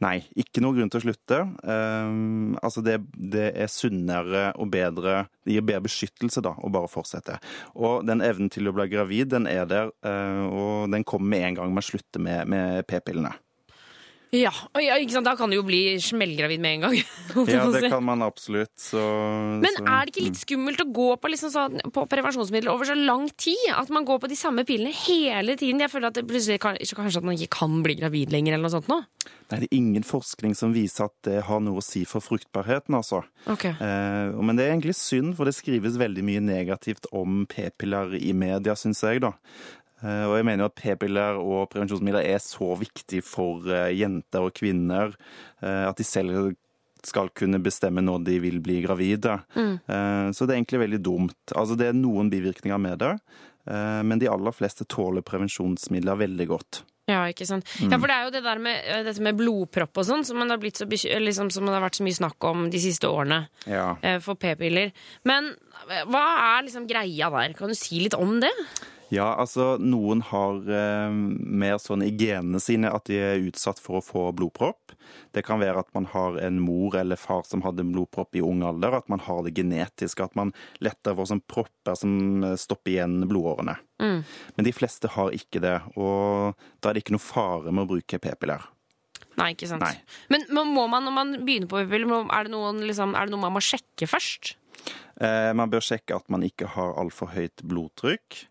[0.01, 1.37] Nei, ikke noe grunn til å slutte.
[1.63, 6.89] Um, altså det, det er sunnere og bedre Det gir bedre beskyttelse da, å bare
[6.91, 7.37] fortsette.
[7.77, 11.47] Og den evnen til å bli gravid, den er der, uh, og den kommer med
[11.51, 13.35] en gang man slutter med, med p-pillene.
[14.31, 14.51] Ja.
[14.79, 15.27] ja, ikke sant?
[15.27, 16.97] Da kan du jo bli smellgravid med en gang.
[17.51, 18.71] Ja, det kan man absolutt.
[18.79, 18.99] Så,
[19.63, 22.87] Men så, er det ikke litt skummelt å gå på, liksom sånn, på prevensjonsmidler over
[22.87, 23.69] så lang tid?
[23.75, 25.83] At man går på de samme pillene hele tiden?
[25.83, 28.67] Jeg føler at det plutselig kan, kanskje at man ikke kan bli gravid lenger, eller
[28.67, 29.01] noe sånt nå?
[29.51, 32.95] Nei, det er ingen forskning som viser at det har noe å si for fruktbarheten,
[32.95, 33.21] altså.
[33.51, 33.75] Okay.
[33.75, 38.31] Eh, men det er egentlig synd, for det skrives veldig mye negativt om p-piller i
[38.37, 39.33] media, syns jeg, da.
[40.01, 44.47] Eh, og jeg mener jo at p-piller og prevensjonsmidler er så viktig for eh, jenter
[44.47, 45.13] og kvinner
[45.61, 46.53] eh, at de selv
[47.05, 49.39] skal kunne bestemme når de vil bli gravide.
[49.57, 49.79] Mm.
[50.37, 51.53] så det er egentlig veldig dumt.
[51.57, 53.15] Altså det er noen bivirkninger med det,
[54.05, 56.83] men de aller fleste tåler prevensjonsmidler veldig godt.
[57.09, 57.65] Ja, ikke sant.
[57.81, 60.53] Ja, for det er jo det der med, dette med blodpropp og sånn, som, man
[60.53, 63.47] har blitt så liksom, som det har vært så mye snakk om de siste årene
[63.65, 63.95] Ja.
[64.21, 64.93] for p-piller.
[65.25, 65.55] Men
[66.05, 67.57] hva er liksom greia der?
[67.57, 68.53] Kan du si litt om det?
[69.11, 73.99] Ja, altså noen har eh, mer sånn i genene sine at de er utsatt for
[73.99, 74.93] å få blodpropp.
[75.35, 78.63] Det kan være at man har en mor eller far som hadde blodpropp i ung
[78.63, 82.13] alder, at man har det genetisk, at man lettere får sånn propper som
[82.47, 83.75] eh, stopper igjen blodårene.
[83.99, 84.21] Mm.
[84.55, 87.91] Men de fleste har ikke det, og da er det ikke noe fare med å
[87.91, 88.63] bruke p-piller.
[89.39, 89.83] Nei, ikke sant.
[89.83, 90.23] Nei.
[90.31, 92.51] Men men må man, når man begynner på p-piller, er,
[92.87, 94.55] liksom, er det noe man må sjekke først?
[95.21, 98.45] Eh, man bør sjekke at man ikke har altfor høyt blodtrykk.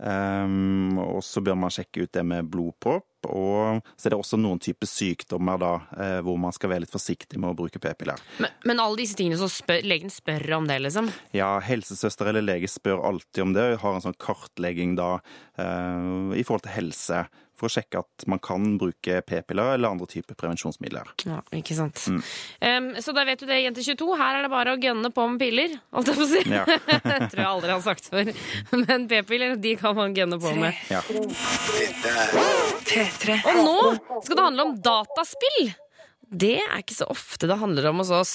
[0.00, 3.06] Um, og så bør man sjekke ut det med blodpropp.
[3.28, 6.92] Og så er det også noen typer sykdommer da, eh, hvor man skal være litt
[6.92, 8.20] forsiktig med å bruke p-piller.
[8.40, 11.10] Men, men alle disse tingene så spør, legen spør om det, liksom?
[11.36, 13.66] Ja, helsesøster eller lege spør alltid om det.
[13.74, 15.12] og Har en sånn kartlegging da
[15.60, 17.26] eh, i forhold til helse.
[17.60, 21.10] For å sjekke at man kan bruke p-piller eller andre typer prevensjonsmidler.
[21.28, 22.00] Ja, ikke sant.
[22.08, 22.22] Mm.
[22.64, 24.08] Um, så da vet du det, jente 22.
[24.16, 25.76] Her er det bare å gønne på med piller.
[25.92, 26.42] Holdt jeg på å si.
[26.48, 26.64] Ja.
[27.10, 28.32] det tror jeg aldri har sagt før.
[28.80, 30.80] Men p-piller, de kan man gønne på med.
[30.88, 31.04] Ja.
[33.44, 33.78] Og nå
[34.24, 35.70] skal det handle om dataspill.
[36.30, 38.34] Det er ikke så ofte det handler om hos oss.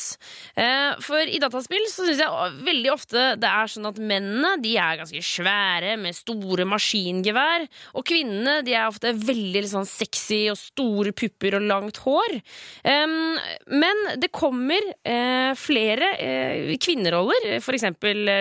[0.60, 4.76] Eh, For i dataspill så syns jeg veldig ofte det er sånn at mennene de
[4.82, 7.68] er ganske svære med store maskingevær.
[7.96, 12.38] Og kvinnene de er ofte veldig sånn sexy og store pupper og langt hår.
[12.86, 17.86] Men det kommer eh, flere kvinneroller, kvinneroller, f.eks.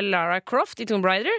[0.05, 1.35] Lara Croft i Tomb Raider.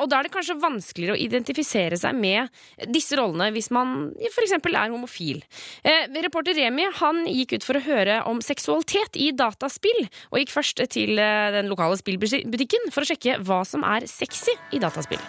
[0.00, 2.48] Og da er det kanskje vanskeligere å identifisere seg med
[2.92, 4.56] disse rollene hvis man f.eks.
[4.58, 5.42] er homofil.
[5.82, 10.54] Eh, Reporter Remi han gikk ut for å høre om seksualitet i dataspill, og gikk
[10.54, 15.22] først til eh, den lokale spillbutikken for å sjekke hva som er sexy i dataspill.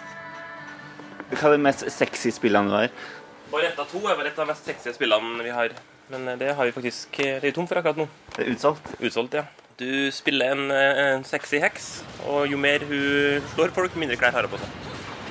[1.30, 2.94] Hva er det mest sexy spillene du har?
[3.50, 5.74] Baretta 2 er vel et av de mest sexy spillene vi har.
[6.10, 8.06] Men eh, det har vi faktisk Det er jo for akkurat nå.
[8.36, 8.94] Det er utsolgt.
[8.98, 9.46] Utsolgt, ja.
[9.80, 14.34] Du spiller en, eh, en sexy heks, og jo mer hun slår folk, mindre klær
[14.36, 14.88] har hun på seg.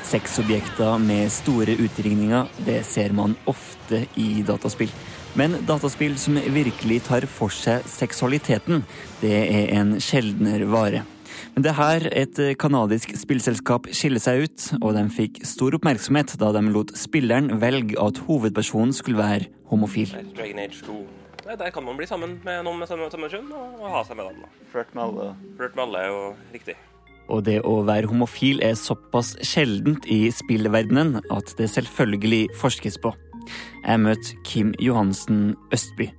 [0.09, 4.89] Sexobjekter med store utringninger, det ser man ofte i dataspill.
[5.37, 8.83] Men dataspill som virkelig tar for seg seksualiteten,
[9.21, 11.03] det er en sjeldnere vare.
[11.53, 16.35] Men det er her et kanadisk spillselskap skiller seg ut, og de fikk stor oppmerksomhet
[16.41, 20.11] da de lot spilleren velge at hovedpersonen skulle være homofil.
[20.15, 20.99] Der, Dragon Age 2.
[21.45, 24.03] Nei, der kan man bli sammen med noen med samme, samme kjønn og, og ha
[24.05, 24.43] seg med dem.
[24.43, 24.67] da.
[24.73, 25.31] Flørt med alle.
[25.57, 26.21] Flørt med alle er jo
[26.53, 26.77] riktig.
[27.29, 33.13] Og det å være homofil er såpass sjeldent i spillverdenen at det selvfølgelig forskes på.
[33.85, 36.09] Jeg møtte Kim Johansen Østby.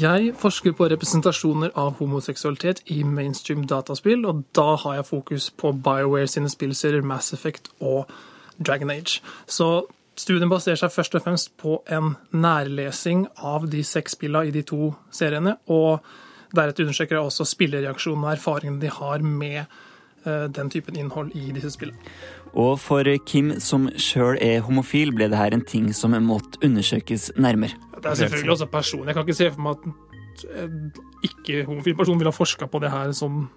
[0.00, 5.74] Jeg forsker på representasjoner av homoseksualitet i mainstream dataspill, og da har jeg fokus på
[5.76, 8.08] BioWare sine spillserier Mass Effect og
[8.66, 9.20] Dragon Age.
[9.46, 9.84] Så
[10.16, 14.62] studien baserer seg først og fremst på en nærlesing av de seks spillene i de
[14.62, 16.00] to seriene, og
[16.56, 19.58] deretter undersøker jeg også spillereaksjonene og erfaringene de har med
[20.24, 22.00] eh, den typen innhold i disse spillene.
[22.54, 27.32] Og for Kim, som sjøl er homofil, ble det her en ting som måtte undersøkes
[27.36, 27.74] nærmere.
[27.98, 29.06] Det er selvfølgelig også person.
[29.06, 29.86] Jeg kan ikke se for meg at
[30.62, 30.92] en
[31.24, 33.48] ikke-homofil person ville ha forska på det her som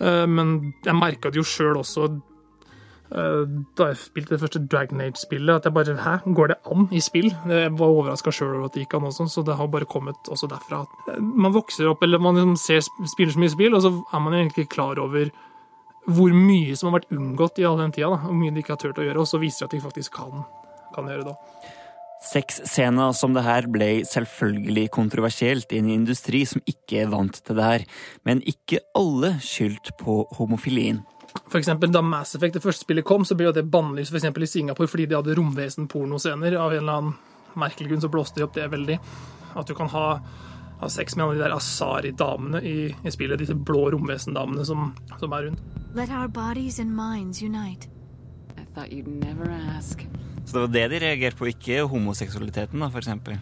[0.00, 3.44] eh, Men jeg merka det jo sjøl også eh,
[3.76, 7.00] da jeg spilte det første Dragon Age-spillet, at jeg bare Hæ, går det an i
[7.00, 7.30] spill?
[7.48, 10.28] Jeg var overraska sjøl over at det gikk an også, så det har bare kommet
[10.28, 10.84] også derfra.
[11.20, 12.80] Man vokser opp, eller man liksom ser
[13.12, 15.30] spiller så mye spill, og så er man egentlig klar over
[16.08, 18.74] hvor mye som har vært unngått i all den tida, da, hvor mye de ikke
[18.74, 20.44] har turt å gjøre, og så viser det at de faktisk kan,
[20.94, 21.36] kan gjøre det.
[22.20, 27.56] Sexscener som det her ble selvfølgelig kontroversielt i en industri som ikke er vant til
[27.56, 27.86] det her,
[28.28, 31.00] men ikke alle skyldt på homofilien.
[31.48, 34.50] For eksempel, da Mass Effect, det første spillet kom, så ble det bannlyst for i
[34.50, 36.56] Singapore fordi de hadde romvesen-pornoscener.
[36.58, 37.14] Av en eller annen
[37.58, 38.98] merkelig grunn så blåste de opp det veldig.
[39.58, 40.04] At du kan ha,
[40.80, 43.40] ha sex med alle de der Asari-damene i, i, spillet.
[43.42, 44.90] Disse blå romvesen-damene som,
[45.20, 45.62] som, er rundt.
[45.94, 47.88] Let our bodies and minds unite.
[48.56, 50.06] I thought you'd never ask.
[50.44, 53.36] Så det var det de reagerte på, ikke homoseksualiteten, da, eksempel?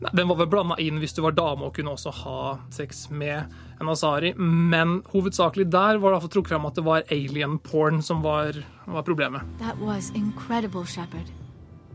[0.00, 2.40] Nei, Den var vel blanda inn hvis du var dame og kunne også ha
[2.72, 7.04] sex med en asari, men hovedsakelig der var det iallfall trukket fram at det var
[7.12, 9.44] alien porn som var, var problemet.
[9.60, 11.30] That was incredible, Shepard.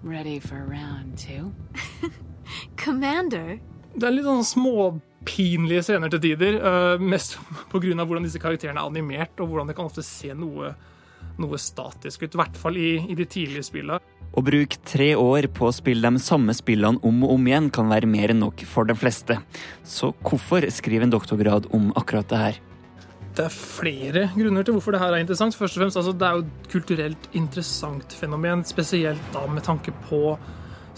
[0.04, 1.52] Ready for round two?
[2.78, 3.60] Commander?
[3.96, 7.38] Det er litt sånn småpinlige scener til tider, uh, mest
[7.72, 7.96] pga.
[8.04, 10.74] hvordan disse karakterene er animert, og hvordan det kan ofte se noe,
[11.40, 14.02] noe statisk ut, i hvert fall i, i de tidlige spillene.
[14.36, 17.88] Å bruke tre år på å spille de samme spillene om og om igjen kan
[17.88, 19.38] være mer enn nok for de fleste.
[19.88, 22.60] Så hvorfor skrive en doktorgrad om akkurat det her?
[23.36, 25.56] Det er flere grunner til hvorfor det her er interessant.
[25.56, 29.96] Først og fremst, altså, Det er jo et kulturelt interessant fenomen, spesielt da med tanke
[30.10, 30.36] på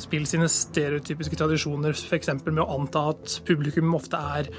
[0.02, 2.34] spill sine stereotypiske tradisjoner, f.eks.
[2.46, 4.50] med å anta at publikum ofte er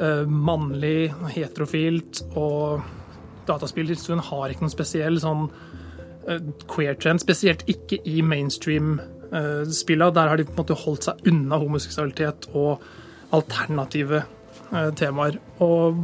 [0.00, 2.84] uh, mannlig, heterofilt, og
[3.48, 6.38] dataspillhistorien har ikke noen spesiell sånn uh,
[6.70, 10.10] queer-trend, spesielt ikke i mainstream-spilla.
[10.10, 12.84] Uh, Der har de på en måte holdt seg unna homoseksualitet og
[13.34, 14.24] alternative
[14.98, 15.36] temaer.
[15.62, 15.98] Og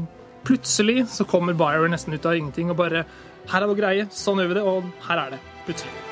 [0.46, 3.04] plutselig så kommer Byron nesten ut av ingenting og bare
[3.50, 5.42] Her er vår greie, sånn gjør vi det, og her er det.
[5.66, 6.09] Plutselig.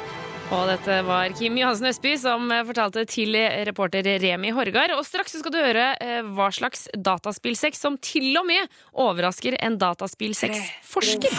[0.48, 3.34] Og dette var Kim Johansen Østby som fortalte til
[3.68, 4.94] reporter Remi Horgard.
[4.96, 5.90] Og straks skal du høre
[6.32, 8.64] hva slags dataspillsex som til og med
[8.96, 11.36] overrasker en dataspillsex-forsker.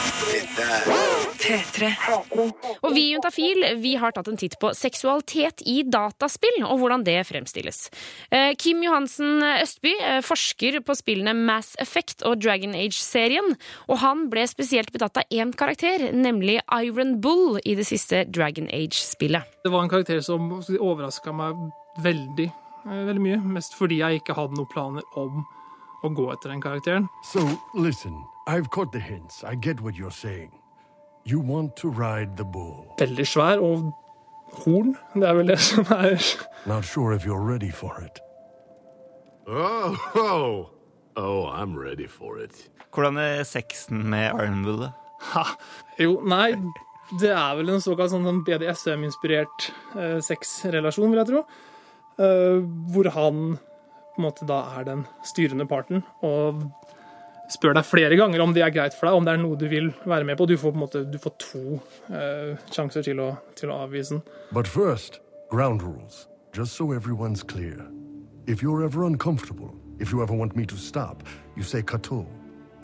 [2.83, 7.03] Og vi i Juntafil vi har tatt en titt på seksualitet i dataspill, og hvordan
[7.07, 7.89] det fremstilles.
[8.61, 9.95] Kim Johansen Østby
[10.25, 13.57] forsker på spillene Mass Effect og Dragon Age-serien,
[13.89, 18.69] og han ble spesielt betatt av én karakter, nemlig Iron Bull i det siste Dragon
[18.99, 19.43] Age-spillet.
[19.63, 21.55] Det var en karakter som overraska meg
[22.03, 22.49] veldig,
[22.85, 23.37] veldig mye.
[23.55, 25.45] Mest fordi jeg ikke hadde noen planer om
[26.03, 27.07] å gå etter den karakteren.
[27.23, 27.39] So,
[27.73, 29.43] listen, I've caught the hints.
[29.43, 30.51] I get what you're saying.
[31.25, 32.87] You want to ride the bull.
[32.99, 33.93] Veldig svær og
[34.65, 34.97] horn.
[35.15, 36.19] Det er vel det som er
[36.65, 38.19] Not sure if you're ready for it.
[39.47, 40.69] Oh, oh.
[41.15, 42.69] oh I'm ready for it.
[42.93, 45.43] Hvordan er sexen med Iron Ha.
[45.99, 46.55] Jo, nei,
[47.17, 51.43] det er vel en såkalt sånn, sånn BDSM-inspirert eh, sexrelasjon, vil jeg tro.
[52.19, 52.59] Eh,
[52.93, 56.65] hvor han på en måte da er den styrende parten og
[57.49, 59.65] spør deg flere ganger om det er greit for deg, om det er noe du
[59.71, 60.45] vil være med på.
[60.45, 61.79] Du får på en måte du får to
[62.13, 64.23] eh, sjanser til å, til å avvise den.
[64.51, 67.87] But first, ground rules, just so everyone's clear.
[68.45, 71.23] If you're ever uncomfortable, if you ever want me to stop,
[71.55, 72.25] you say kato,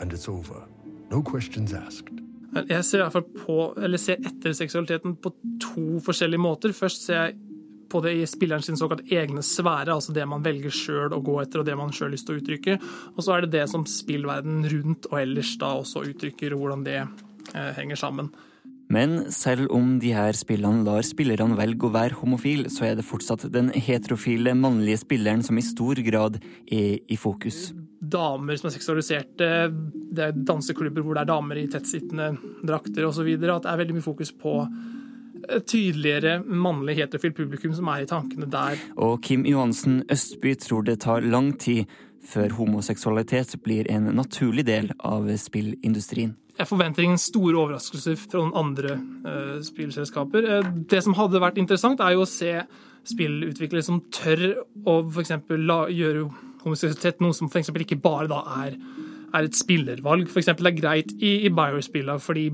[0.00, 0.62] and it's over.
[1.10, 2.25] No questions asked.
[2.64, 6.74] Jeg ser i hvert fall på, eller ser etter seksualiteten på to forskjellige måter.
[6.76, 7.36] Først ser jeg
[7.90, 11.38] på det i spilleren sin såkalt egne sfære, altså det man velger sjøl å gå
[11.42, 12.78] etter, og det man sjøl lyst til å uttrykke.
[13.14, 16.98] Og så er det det som spillverden rundt og ellers da også uttrykker, hvordan det
[17.02, 18.32] eh, henger sammen.
[18.92, 23.06] Men selv om de her spillene lar spillerne velge å være homofil, så er det
[23.06, 26.38] fortsatt den heterofile mannlige spilleren som i stor grad
[26.70, 27.72] er i fokus.
[28.12, 29.48] Damer som er seksualiserte,
[30.16, 32.32] det er danseklubber hvor det er damer i tettsittende
[32.66, 33.32] drakter osv.
[33.36, 34.60] At det er veldig mye fokus på
[35.66, 38.80] tydeligere mannlig heterofilt publikum som er i tankene der.
[38.96, 41.86] Og Kim Johansen Østby tror det tar lang tid
[42.26, 46.34] før homoseksualitet blir en naturlig del av spillindustrien.
[46.56, 50.48] Jeg forventer ingen store overraskelser fra noen andre uh, spillselskaper.
[50.48, 52.54] Uh, det som hadde vært interessant, er jo å se
[53.06, 55.34] spillutviklere som tør å f.eks.
[55.92, 56.24] gjøre
[56.66, 57.72] homoseksualitet noe som f.eks.
[57.86, 58.76] ikke bare da er,
[59.32, 60.28] er et spillervalg.
[60.28, 62.50] Eksempel, det er greit i, i Bioware-spillene fordi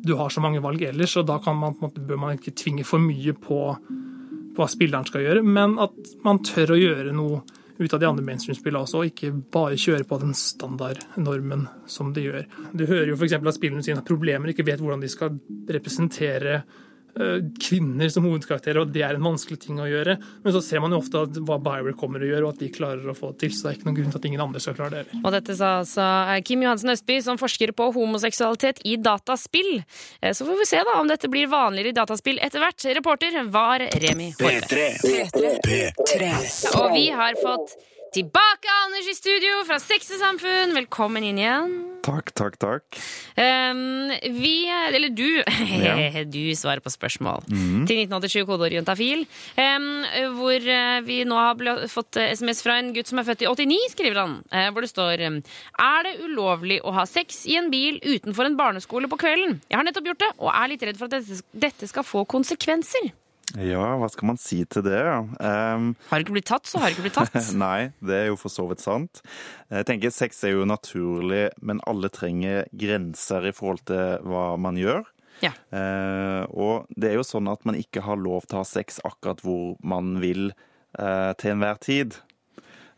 [0.00, 3.02] du har så mange valg ellers, og da man, måte, bør man ikke tvinge for
[3.02, 7.42] mye på, på hva spilleren skal gjøre, men at man tør å gjøre noe
[7.80, 12.26] ut av de andre mainstream-spillene også, og ikke bare kjøre på den standardnormen som de
[12.26, 12.48] gjør.
[12.76, 13.38] Du hører jo f.eks.
[13.40, 15.38] at spillene sine har problemer, ikke vet hvordan de skal
[15.68, 16.62] representere
[17.60, 20.16] kvinner som hovedkarakterer, og det er en vanskelig ting å gjøre.
[20.44, 22.70] Men så ser man jo ofte at hva Bioware kommer å gjøre, og at de
[22.74, 23.54] klarer å få det til.
[23.56, 25.22] Så det er ikke noen grunn til at ingen andre skal klare det heller.
[25.24, 26.06] Og dette sa altså
[26.48, 29.82] Kim Johansen Østby, som forsker på homoseksualitet i dataspill.
[30.22, 32.84] Eh, Så får vi se da om dette blir vanligere i dataspill etter hvert.
[32.96, 34.88] Reporter var Remi Horve.
[36.80, 37.76] Og vi har fått
[38.14, 40.72] tilbake Anders i studio fra Sexesamfunn.
[40.74, 41.74] Velkommen inn igjen.
[42.02, 42.96] Takk, takk, takk.
[43.36, 45.26] Um, vi, eller du,
[45.84, 46.24] Ja.
[46.24, 47.84] du svarer på spørsmål Mhm.
[47.86, 49.26] til 1987 kodeord juntafil.
[49.60, 49.86] Um,
[50.40, 53.50] hvor eh, vi nå har fått eh, SMS fra en gutt som er født i
[53.52, 54.34] 89, skriver han.
[54.50, 55.38] eh, hvor det står um,
[55.78, 59.60] Er det ulovlig å ha sex i en bil utenfor en barneskole på kvelden?
[59.70, 62.24] Jeg har nettopp gjort det, og er litt redd for at dette, dette skal få
[62.26, 63.12] konsekvenser.
[63.58, 65.00] Ja, hva skal man si til det?
[65.42, 67.34] Um, har det ikke blitt tatt, så har det ikke blitt tatt.
[67.64, 69.22] Nei, det er jo for så vidt sant.
[69.72, 74.78] Jeg tenker Sex er jo naturlig, men alle trenger grenser i forhold til hva man
[74.78, 75.02] gjør.
[75.42, 75.54] Ja.
[75.72, 79.00] Uh, og det er jo sånn at man ikke har lov til å ha sex
[79.08, 82.20] akkurat hvor man vil uh, til enhver tid.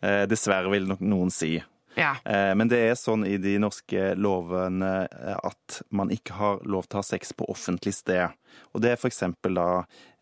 [0.02, 1.56] Uh, dessverre, vil nok noen si.
[1.98, 2.14] Ja.
[2.24, 6.88] Eh, Men det er sånn i de norske lovene eh, at man ikke har lov
[6.88, 8.32] til å ha sex på offentlig sted.
[8.72, 9.68] Og det er for eksempel da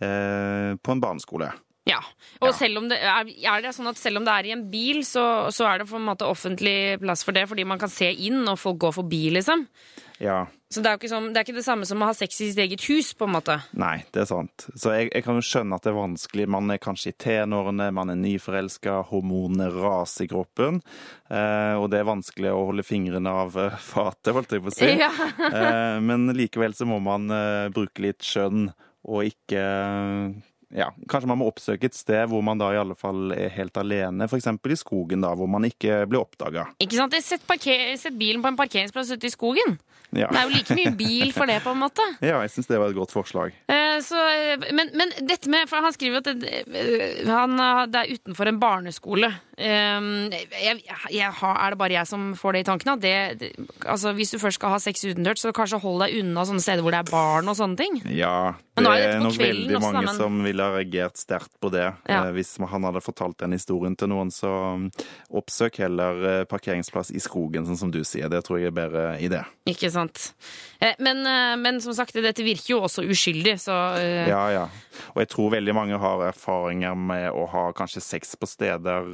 [0.03, 1.51] eh, på en barneskole.
[1.89, 1.99] Ja,
[2.45, 4.67] og Selv om det er, er det sånn at selv om det er i en
[4.71, 7.91] bil, så, så er det på en måte offentlig plass for det, fordi man kan
[7.91, 9.65] se inn og folk går forbi, liksom.
[10.23, 10.45] Ja.
[10.71, 12.47] Så det er ikke, sånn, det, er ikke det samme som å ha sex i
[12.53, 13.57] sitt eget hus, på en måte.
[13.75, 14.69] Nei, det er sant.
[14.79, 16.45] Så jeg, jeg kan jo skjønne at det er vanskelig.
[16.55, 20.79] Man er kanskje i tenårene, man er nyforelska, hormonene raser i kroppen.
[21.27, 24.77] Eh, og det er vanskelig å holde fingrene av eh, fatet, holdt jeg på å
[24.79, 24.93] si.
[25.03, 25.11] Ja.
[25.51, 28.69] eh, men likevel så må man eh, bruke litt skjønn
[29.11, 29.65] og ikke
[30.75, 33.77] ja, Kanskje man må oppsøke et sted hvor man da i alle fall er helt
[33.81, 34.47] alene, f.eks.
[34.47, 36.69] i skogen, da, hvor man ikke blir oppdaga.
[36.81, 37.15] Ikke sant?
[37.25, 37.43] Sett,
[37.99, 39.79] sett bilen på en parkeringsplass ute i skogen.
[40.11, 40.27] Ja.
[40.27, 42.03] Det er jo like mye bil for det, på en måte.
[42.31, 43.53] ja, jeg syns det var et godt forslag.
[43.71, 44.17] Eh, Så,
[44.73, 47.53] men, men dette med For han skriver jo at det, eh, han,
[47.93, 49.29] det er utenfor en barneskole.
[49.61, 50.09] Eh,
[50.65, 50.81] Jeg,
[51.13, 52.97] jeg, er det bare jeg som får det i tankene?
[53.03, 53.13] Det,
[53.43, 53.51] det,
[53.85, 56.83] altså, hvis du først skal ha sex utendørs, så kanskje hold deg unna sånne steder
[56.87, 58.01] hvor det er barn og sånne ting.
[58.17, 60.77] Ja, Men det nå er er nok kvelden veldig også, mange men- som ville ha
[60.77, 61.87] reagert sterkt på det.
[62.09, 62.27] Ja.
[62.27, 64.89] Eh, Hvis han hadde fortalt den historien til noen, så um,
[65.41, 68.29] oppsøk heller eh, parkeringsplass i skogen, sånn som du sier.
[68.31, 69.41] Det tror jeg er bedre idé.
[69.71, 70.33] Ikke sant.
[70.81, 71.23] Eh, Men,
[71.63, 73.77] men som sagt, dette virker jo også uskyldig, så
[74.29, 74.67] Ja, ja.
[75.15, 79.11] Og jeg tror veldig mange har erfaringer med å ha kanskje sex på steder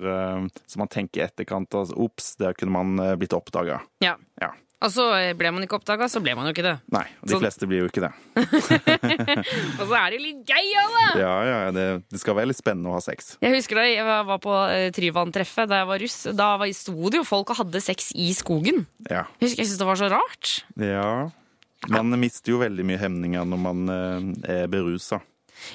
[0.67, 3.81] som man tenker i etterkant at ops, der kunne man blitt oppdaga.
[4.03, 4.17] ja.
[4.41, 4.51] Ja.
[4.87, 6.75] Og så eh, ble man ikke oppdaga, så ble man jo ikke det.
[6.95, 8.13] Nei, de Så- fleste blir jo ikke det.
[9.81, 11.07] Og så er det litt gøy òg, da!
[11.21, 13.35] Ja, ja, det, det skal være litt spennende å ha sex.
[13.43, 16.19] Jeg husker da jeg var på eh, Tryvann-treffet da jeg var russ.
[16.39, 18.85] Da var- sto det jo folk og hadde sex i skogen.
[19.11, 19.25] Ja.
[19.41, 20.55] Jeg husker jeg syns det var så rart.
[20.79, 21.11] ja.
[21.93, 25.21] Man mister jo veldig mye hemninger når man eh, er berusa.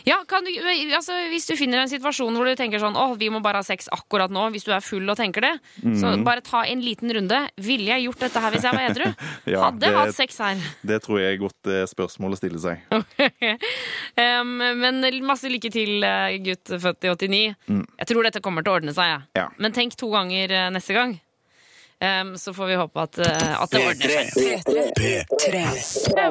[0.06, 0.52] Ja, kan du,
[0.96, 3.66] altså, Hvis du finner en situasjon hvor du tenker sånn åh, vi må bare ha
[3.66, 5.54] sex akkurat nå, hvis du er full og tenker det,
[5.98, 6.24] så Mhm.
[6.24, 7.50] bare ta en liten runde.
[7.58, 9.08] Ville jeg gjort dette her hvis jeg var edru?
[9.52, 10.58] Ja, Hadde det- hatt sex her.
[10.86, 12.80] Det tror jeg er godt eh, spørsmål å stille seg.
[14.18, 17.56] um, men masse lykke til, eh, gutt født i 89.
[17.70, 17.86] Mm.
[18.00, 19.08] Jeg tror dette kommer til å ordne seg.
[19.12, 19.20] Ja.
[19.36, 19.48] Ja.
[19.58, 21.20] Men tenk to ganger eh, neste gang.
[22.02, 24.26] Um, så får vi håpe at, eh, at det ordner seg.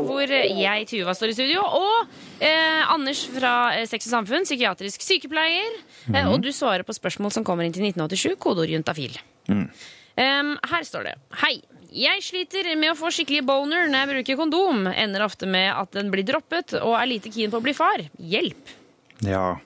[0.03, 2.11] Hvor jeg, Tuva, står i studio, og
[2.43, 5.77] eh, Anders fra eh, Sex og Samfunn, psykiatrisk sykepleier.
[6.11, 9.15] Eh, og du svarer på spørsmål som kommer inn til 1987, kodeord juntafil.
[9.47, 9.69] Mm.
[10.21, 11.15] Um, her står det
[11.45, 11.61] Hei.
[11.91, 14.85] Jeg sliter med å få skikkelig boner når jeg bruker kondom.
[14.91, 18.03] Ender ofte med at den blir droppet, og er lite keen på å bli far.
[18.19, 18.75] Hjelp!
[19.27, 19.59] Ja.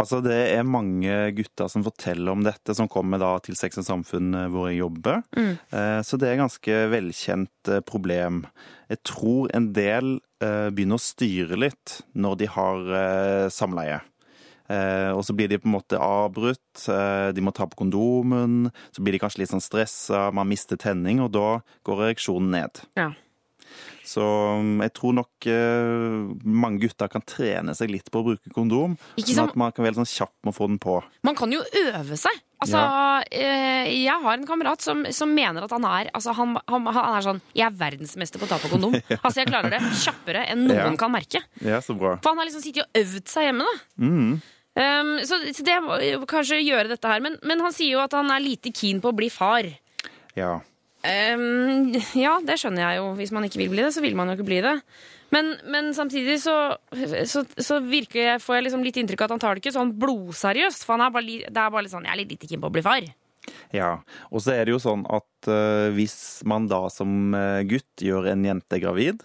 [0.00, 3.84] Altså, det er mange gutter som forteller om dette, som kommer da til Sex og
[3.84, 5.20] Samfunn eh, hvor jeg jobber.
[5.36, 5.50] Mm.
[5.68, 8.46] Eh, Så det er et ganske velkjent eh, problem.
[8.92, 12.88] Jeg tror en del begynner å styre litt når de har
[13.54, 14.00] samleie.
[14.66, 19.04] Eh, og så blir de på en måte avbrutt, de må ta på kondomen, så
[19.04, 22.82] blir de kanskje litt sånn stressa, man mister tenning, og da går ereksjonen ned.
[22.98, 23.12] Ja.
[24.04, 24.22] Så
[24.58, 28.96] um, jeg tror nok eh, mange gutter kan trene seg litt på å bruke kondom.
[29.16, 30.96] Ikke Sånn at man kan være sånn kjapp med å få den på.
[31.26, 32.40] Man kan jo øve seg.
[32.62, 32.78] Altså,
[33.34, 37.16] eh, jeg har en kamerat som, som mener at han er altså, han, han, han
[37.16, 38.94] er sånn Jeg er verdensmester på å ta på kondom.
[39.24, 40.98] Altså, jeg klarer det kjappere enn noen Ja.
[41.00, 41.42] kan merke.
[41.62, 42.16] Ja, så bra.
[42.22, 44.02] For han har liksom sittet og øvd seg hjemme, da.
[44.02, 44.34] Mm.
[44.72, 47.22] Um, så, så det må kanskje gjøre dette her.
[47.24, 49.66] Men, men han sier jo at han er lite keen på å bli far.
[50.38, 50.60] Ja.
[51.02, 53.08] Um, ja, det skjønner jeg jo.
[53.18, 54.76] Hvis man ikke vil bli det, så vil man jo ikke bli det.
[55.32, 56.54] Men, men samtidig så,
[57.24, 59.94] så, så jeg, får jeg liksom litt inntrykk av at han tar det ikke sånn
[59.98, 60.84] blodseriøst.
[60.86, 62.74] For er bare, det er bare litt sånn Jeg er litt lite keen på å
[62.74, 63.08] bli far.
[63.74, 63.96] Ja,
[64.30, 68.28] og så er det jo sånn at uh, hvis man da som eh, gutt gjør
[68.30, 69.24] en jente gravid,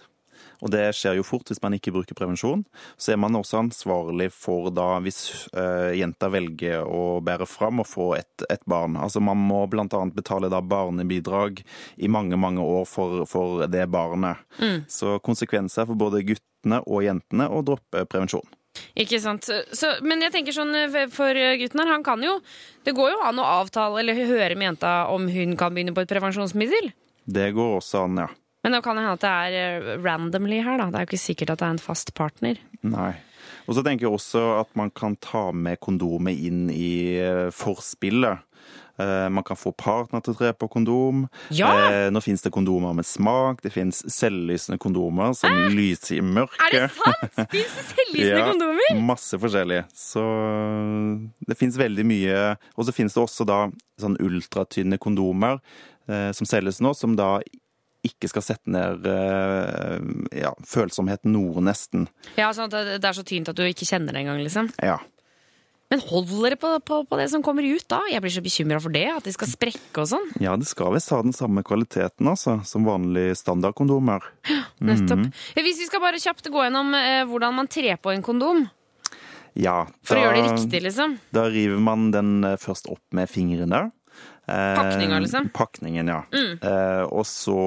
[0.64, 2.64] og det skjer jo fort hvis man ikke bruker prevensjon,
[2.98, 5.20] så er man også ansvarlig for da hvis
[5.54, 8.98] uh, jenta velger å bære fram og få et, et barn.
[8.98, 11.62] Altså man må annet betale da barnebidrag
[11.96, 14.42] i mange, mange år for, for det barnet.
[14.58, 14.84] Mm.
[14.90, 18.46] Så konsekvenser for både guttene og jentene å droppe prevensjon.
[18.98, 19.46] Ikke sant?
[19.48, 22.36] Så, men jeg tenker sånn eh, for gutten her, han kan jo
[22.86, 26.04] Det går jo an å avtale eller høre med jenta om hun kan begynne på
[26.04, 26.92] et prevensjonsmiddel.
[27.28, 28.28] Det går også an, ja.
[28.68, 30.90] Men det kan hende at det er eh, randomly her, da.
[30.92, 32.60] Det er jo ikke sikkert at det er en fast partner.
[32.84, 33.14] Nei.
[33.68, 36.90] Og så tenker jeg også at man kan ta med kondomet inn i
[37.20, 38.44] eh, forspillet.
[38.98, 41.26] Eh, Man kan få partner til å tre på kondom.
[41.54, 41.68] Ja!
[42.12, 43.60] Nå fins det kondomer med smak.
[43.64, 46.64] Det fins selvlysende kondomer som lyser i mørket.
[46.66, 47.38] Er det sant?!
[47.54, 49.00] Fins det selvlysende Ja, kondomer?!
[49.14, 49.84] Masse forskjellige.
[49.96, 50.24] Så
[51.48, 52.42] det fins veldig mye.
[52.76, 53.60] Og så fins det også da
[54.02, 55.60] sånn ultratynne kondomer
[56.10, 57.36] eh, som selges nå, som da
[58.06, 59.98] ikke skal sette ned eh,
[60.38, 62.06] ja, følsomhet noe, nesten.
[62.38, 64.70] Ja, sånn at det er så tynt at du ikke kjenner det engang, liksom.
[64.84, 64.98] Ja.
[65.88, 68.02] Men holder det på, på, på det som kommer ut da?
[68.12, 70.26] Jeg blir så bekymra for det, at de skal sprekke og sånn.
[70.44, 74.26] Ja, det skal visst ha den samme kvaliteten altså, som vanlige standardkondomer.
[74.84, 75.22] Nettopp.
[75.24, 75.30] Mhm.
[75.56, 78.66] Hvis vi skal bare kjapt gå gjennom eh, hvordan man trer på en kondom,
[79.58, 81.16] Ja, for å gjøre det riktig, liksom.
[81.34, 83.88] Da river man den eh, først opp med fingrene.
[84.48, 85.48] Eh, Pakninga, liksom?
[85.54, 86.22] Pakningen, ja.
[86.32, 86.58] Mm.
[86.62, 87.58] Eh, og så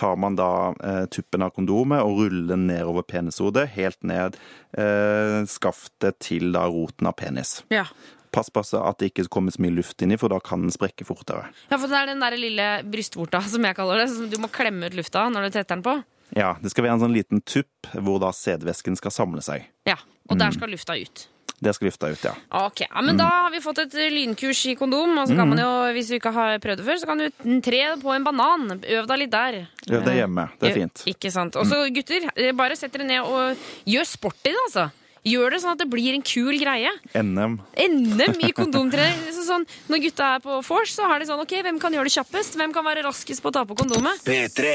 [0.00, 4.38] tar man da eh, tuppen av kondomet og ruller den nedover penishodet, helt ned
[4.78, 7.58] eh, skaftet til da roten av penis.
[7.74, 7.84] Ja.
[8.32, 10.70] Pass på så at det ikke kommer så mye luft inni, for da kan den
[10.72, 11.48] sprekke fortere.
[11.68, 14.48] Ja, for det er den der lille brystvorta, som jeg kaller det, som du må
[14.54, 15.98] klemme ut lufta når du tetter den på.
[16.38, 19.66] Ja, det skal være en sånn liten tupp hvor da sædvæsken skal samle seg.
[19.90, 19.96] Ja,
[20.30, 20.54] og der Mm.
[20.60, 21.26] skal lufta ut.
[21.62, 22.32] Det skal lufta ut, ja.
[22.66, 25.18] Ok, ja, men Da har vi fått et eh, lynkurs i kondom.
[25.20, 25.54] Og så kan Mm.
[25.54, 28.24] man jo, Hvis du ikke har prøvd det før, så kan du tre på en
[28.24, 28.80] banan.
[28.80, 29.66] Øv deg litt der.
[29.90, 30.48] Øv deg hjemme.
[30.58, 31.04] Det er fint.
[31.06, 31.56] Ikke sant.
[31.56, 33.56] Og så gutter, eh, bare sett dere ned og
[33.86, 34.90] gjør sport i det, altså.
[35.26, 36.90] Gjør det sånn at det blir en kul greie.
[37.12, 37.58] NM.
[37.76, 39.26] NM i kondomtrening.
[39.36, 42.08] Så sånn, når gutta er på vors, så har de sånn OK, hvem kan gjøre
[42.08, 42.56] det kjappest?
[42.56, 44.22] Hvem kan være raskest på å ta på kondomet?
[44.24, 44.72] P3.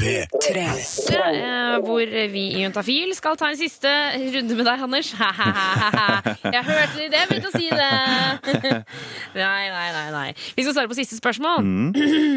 [0.00, 0.64] P3.
[1.18, 3.92] Eh, hvor vi i Juntafil skal ta en siste
[4.38, 5.12] runde med deg, Anders.
[5.12, 7.90] Jeg hørte det begynte å si det!
[9.38, 10.06] Nei, nei, nei.
[10.10, 10.28] nei.
[10.56, 11.66] Vi skal svare på siste spørsmål.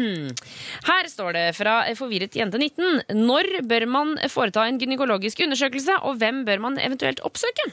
[0.90, 3.16] Her står det fra forvirret jente 19.
[3.16, 7.70] Når bør man foreta en gynekologisk undersøkelse, og hvem bør man eventuelt oppsøke?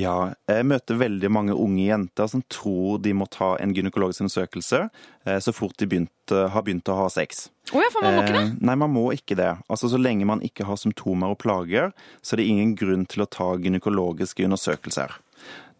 [0.00, 4.78] Ja, jeg møter veldig mange unge jenter som tror de må ta en gynekologisk undersøkelse
[4.88, 7.50] eh, så fort de begynt, har begynt å ha sex.
[7.74, 8.44] Å ja, for man må ikke det?
[8.46, 9.50] Eh, Nei, man må ikke det.
[9.68, 11.92] Altså, Så lenge man ikke har symptomer og plager,
[12.24, 15.12] så er det ingen grunn til å ta gynekologiske undersøkelser.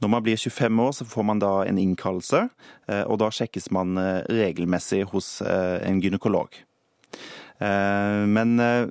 [0.02, 2.48] Når man blir 25 år, så får man da en innkallelse,
[2.90, 6.52] eh, og da sjekkes man eh, regelmessig hos eh, en gynekolog.
[7.62, 8.88] Eh, Men eh,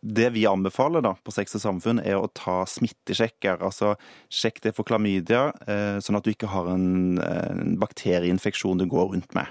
[0.00, 3.62] det vi anbefaler da på Sex og Samfunn, er å ta smittesjekker.
[3.64, 3.94] Altså
[4.32, 8.86] sjekk det for klamydia, eh, sånn at du ikke har en, eh, en bakterieinfeksjon du
[8.86, 9.46] går rundt med.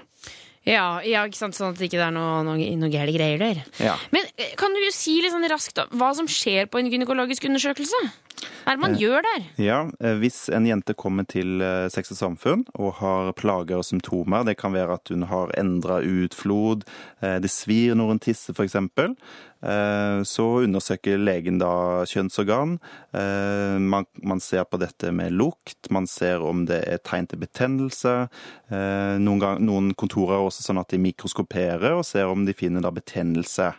[0.66, 1.54] Ja, ja, ikke sant?
[1.54, 3.62] Sånn at det ikke er noe, noe, noe gærne greier der.
[3.78, 3.94] Ja.
[4.10, 8.00] Men eh, kan du si litt sånn raskt hva som skjer på en gynekologisk undersøkelse?
[8.66, 9.42] Hva er det man Eh, gjør der?
[9.62, 13.84] Ja, eh, Hvis en jente kommer til eh, Sex og Samfunn og har plager og
[13.86, 16.82] symptomer, det kan være at hun har endra utflod,
[17.22, 18.74] det svir når hun tisser f.eks.,
[20.26, 22.76] så undersøker legen da kjønnsorgan.
[23.12, 28.28] Man, man ser på dette med lukt, man ser om det er tegn til betennelse.
[28.70, 32.84] Noen, gang, noen kontorer er også sånn at de mikroskoperer og ser om de finner
[32.84, 33.72] da betennelse.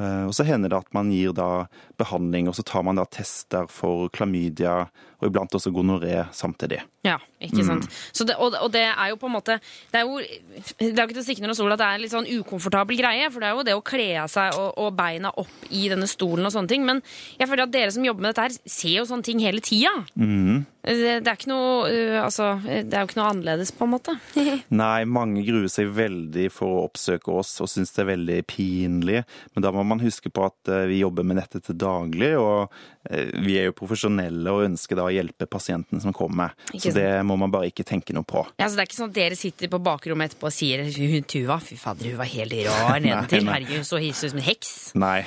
[0.00, 1.66] Eh, Og så hender det at man gir da
[2.00, 4.88] behandling, og så tar man da tester for klamydia
[5.20, 6.80] og iblant også gonoré samtidig.
[7.04, 7.66] Ja, ikke Mm.
[7.66, 7.86] sant.
[8.12, 9.54] Så det, og, og det er jo på en måte
[9.92, 11.94] Det er jo, det er jo ikke til å stikke under stol at det er
[11.96, 13.30] en litt sånn ukomfortabel greie.
[13.32, 16.08] For det er jo det å kle av seg og, og beina opp i denne
[16.10, 16.84] stolen og sånne ting.
[16.84, 17.00] Men
[17.40, 19.92] jeg føler at dere som jobber med dette her, ser jo sånne ting hele tida.
[20.20, 20.66] Mm.
[20.80, 23.92] Det, det er ikke noe uh, Altså, det er jo ikke noe annerledes, på en
[23.96, 24.14] måte.
[24.82, 29.24] Nei, mange gruer seg veldig for å oppsøke oss og syns det er veldig pinlig.
[29.54, 32.72] Men da må man huske på at eh, vi jobber med dette til daglig, og
[33.10, 36.54] eh, vi er jo profesjonelle og ønsker da hjelpe pasienten som kommer.
[36.74, 38.44] Så det må man bare ikke tenke noe på.
[38.60, 41.26] Ja, så Det er ikke sånn at dere sitter på bakrommet etterpå og sier hun
[41.30, 43.46] Tuva, fy fader, hun var helt rar nedentil.
[43.50, 44.72] Herregud, hun så hisse ut som en heks.
[44.98, 45.20] Nei.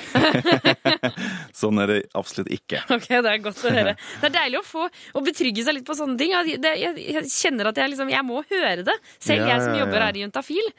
[1.60, 2.82] sånn er det absolutt ikke.
[2.94, 3.96] Ok, Det er godt å høre.
[4.20, 6.34] Det er deilig å få å betrygge seg litt på sånne ting.
[6.34, 10.24] Jeg, kjenner at jeg liksom, jeg må høre det, selv jeg som jobber her i
[10.24, 10.72] Juntafil.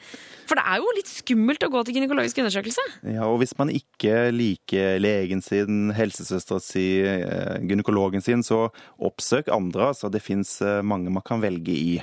[0.46, 2.84] For det er jo litt skummelt å gå til gynekologisk undersøkelse.
[3.16, 9.50] Ja, og hvis man ikke liker legen sin, helsesøstera si, eh, gynekologen sin, så oppsøk
[9.52, 9.90] andre.
[9.92, 11.96] Altså, det fins mange man kan velge i.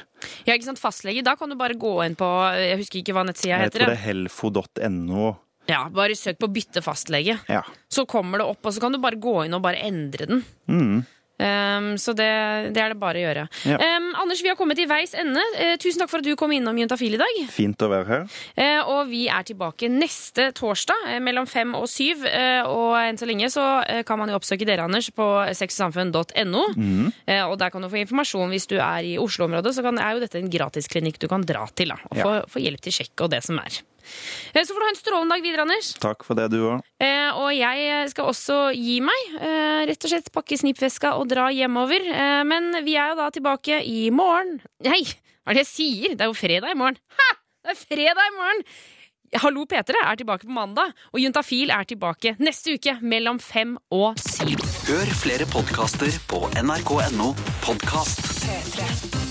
[0.46, 1.24] Ja, ikke sant, Fastlege.
[1.26, 2.28] Da kan du bare gå inn på
[2.58, 5.34] Jeg husker ikke hva nettsida Jeg tror det er helfo.no.
[5.70, 7.40] Ja, Bare søk på 'bytte fastlege'.
[7.48, 7.62] Ja.
[7.88, 10.44] Så kommer det opp, og så kan du bare gå inn og bare endre den.
[10.68, 11.06] Mm.
[11.42, 12.28] Um, så det,
[12.76, 13.44] det er det bare å gjøre.
[13.68, 13.78] Ja.
[13.98, 15.42] Um, Anders, vi har kommet til veis ende.
[15.58, 17.40] Uh, tusen takk for at du kom innom Juntafil i dag.
[17.52, 18.28] Fint å være her.
[18.54, 22.24] Uh, og vi er tilbake neste torsdag uh, mellom fem og syv.
[22.70, 23.64] Og enn så lenge så
[24.08, 25.26] kan man jo oppsøke dere, Anders, på
[25.58, 26.64] sexsamfunn.no.
[26.78, 27.10] Mm.
[27.50, 29.74] Og der kan du få informasjon hvis du er i Oslo-området.
[29.76, 32.24] Så kan, er jo dette en gratisklinikk du kan dra til da, og Ja.
[32.24, 33.82] få, få hjelp til sjekk og det som er.
[34.54, 35.94] Eh, så får du ha en strålende dag videre, Anders.
[36.04, 36.86] Takk for det, du òg.
[37.04, 39.36] Eh, og jeg skal også gi meg.
[39.40, 42.06] Eh, rett og slett pakke snippveska og dra hjemover.
[42.14, 44.60] Eh, men vi er jo da tilbake i morgen.
[44.86, 45.04] Nei,
[45.44, 46.18] hva er det jeg sier?
[46.18, 47.00] Det er jo fredag i morgen.
[47.20, 47.30] Ha!
[47.64, 48.68] Det er fredag i morgen!
[49.42, 54.20] Hallo P3 er tilbake på mandag, og Juntafil er tilbake neste uke mellom fem og
[54.22, 54.62] syv.
[54.86, 57.34] Hør flere podkaster på nrk.no
[57.66, 58.22] podkast.
[58.46, 59.23] P3.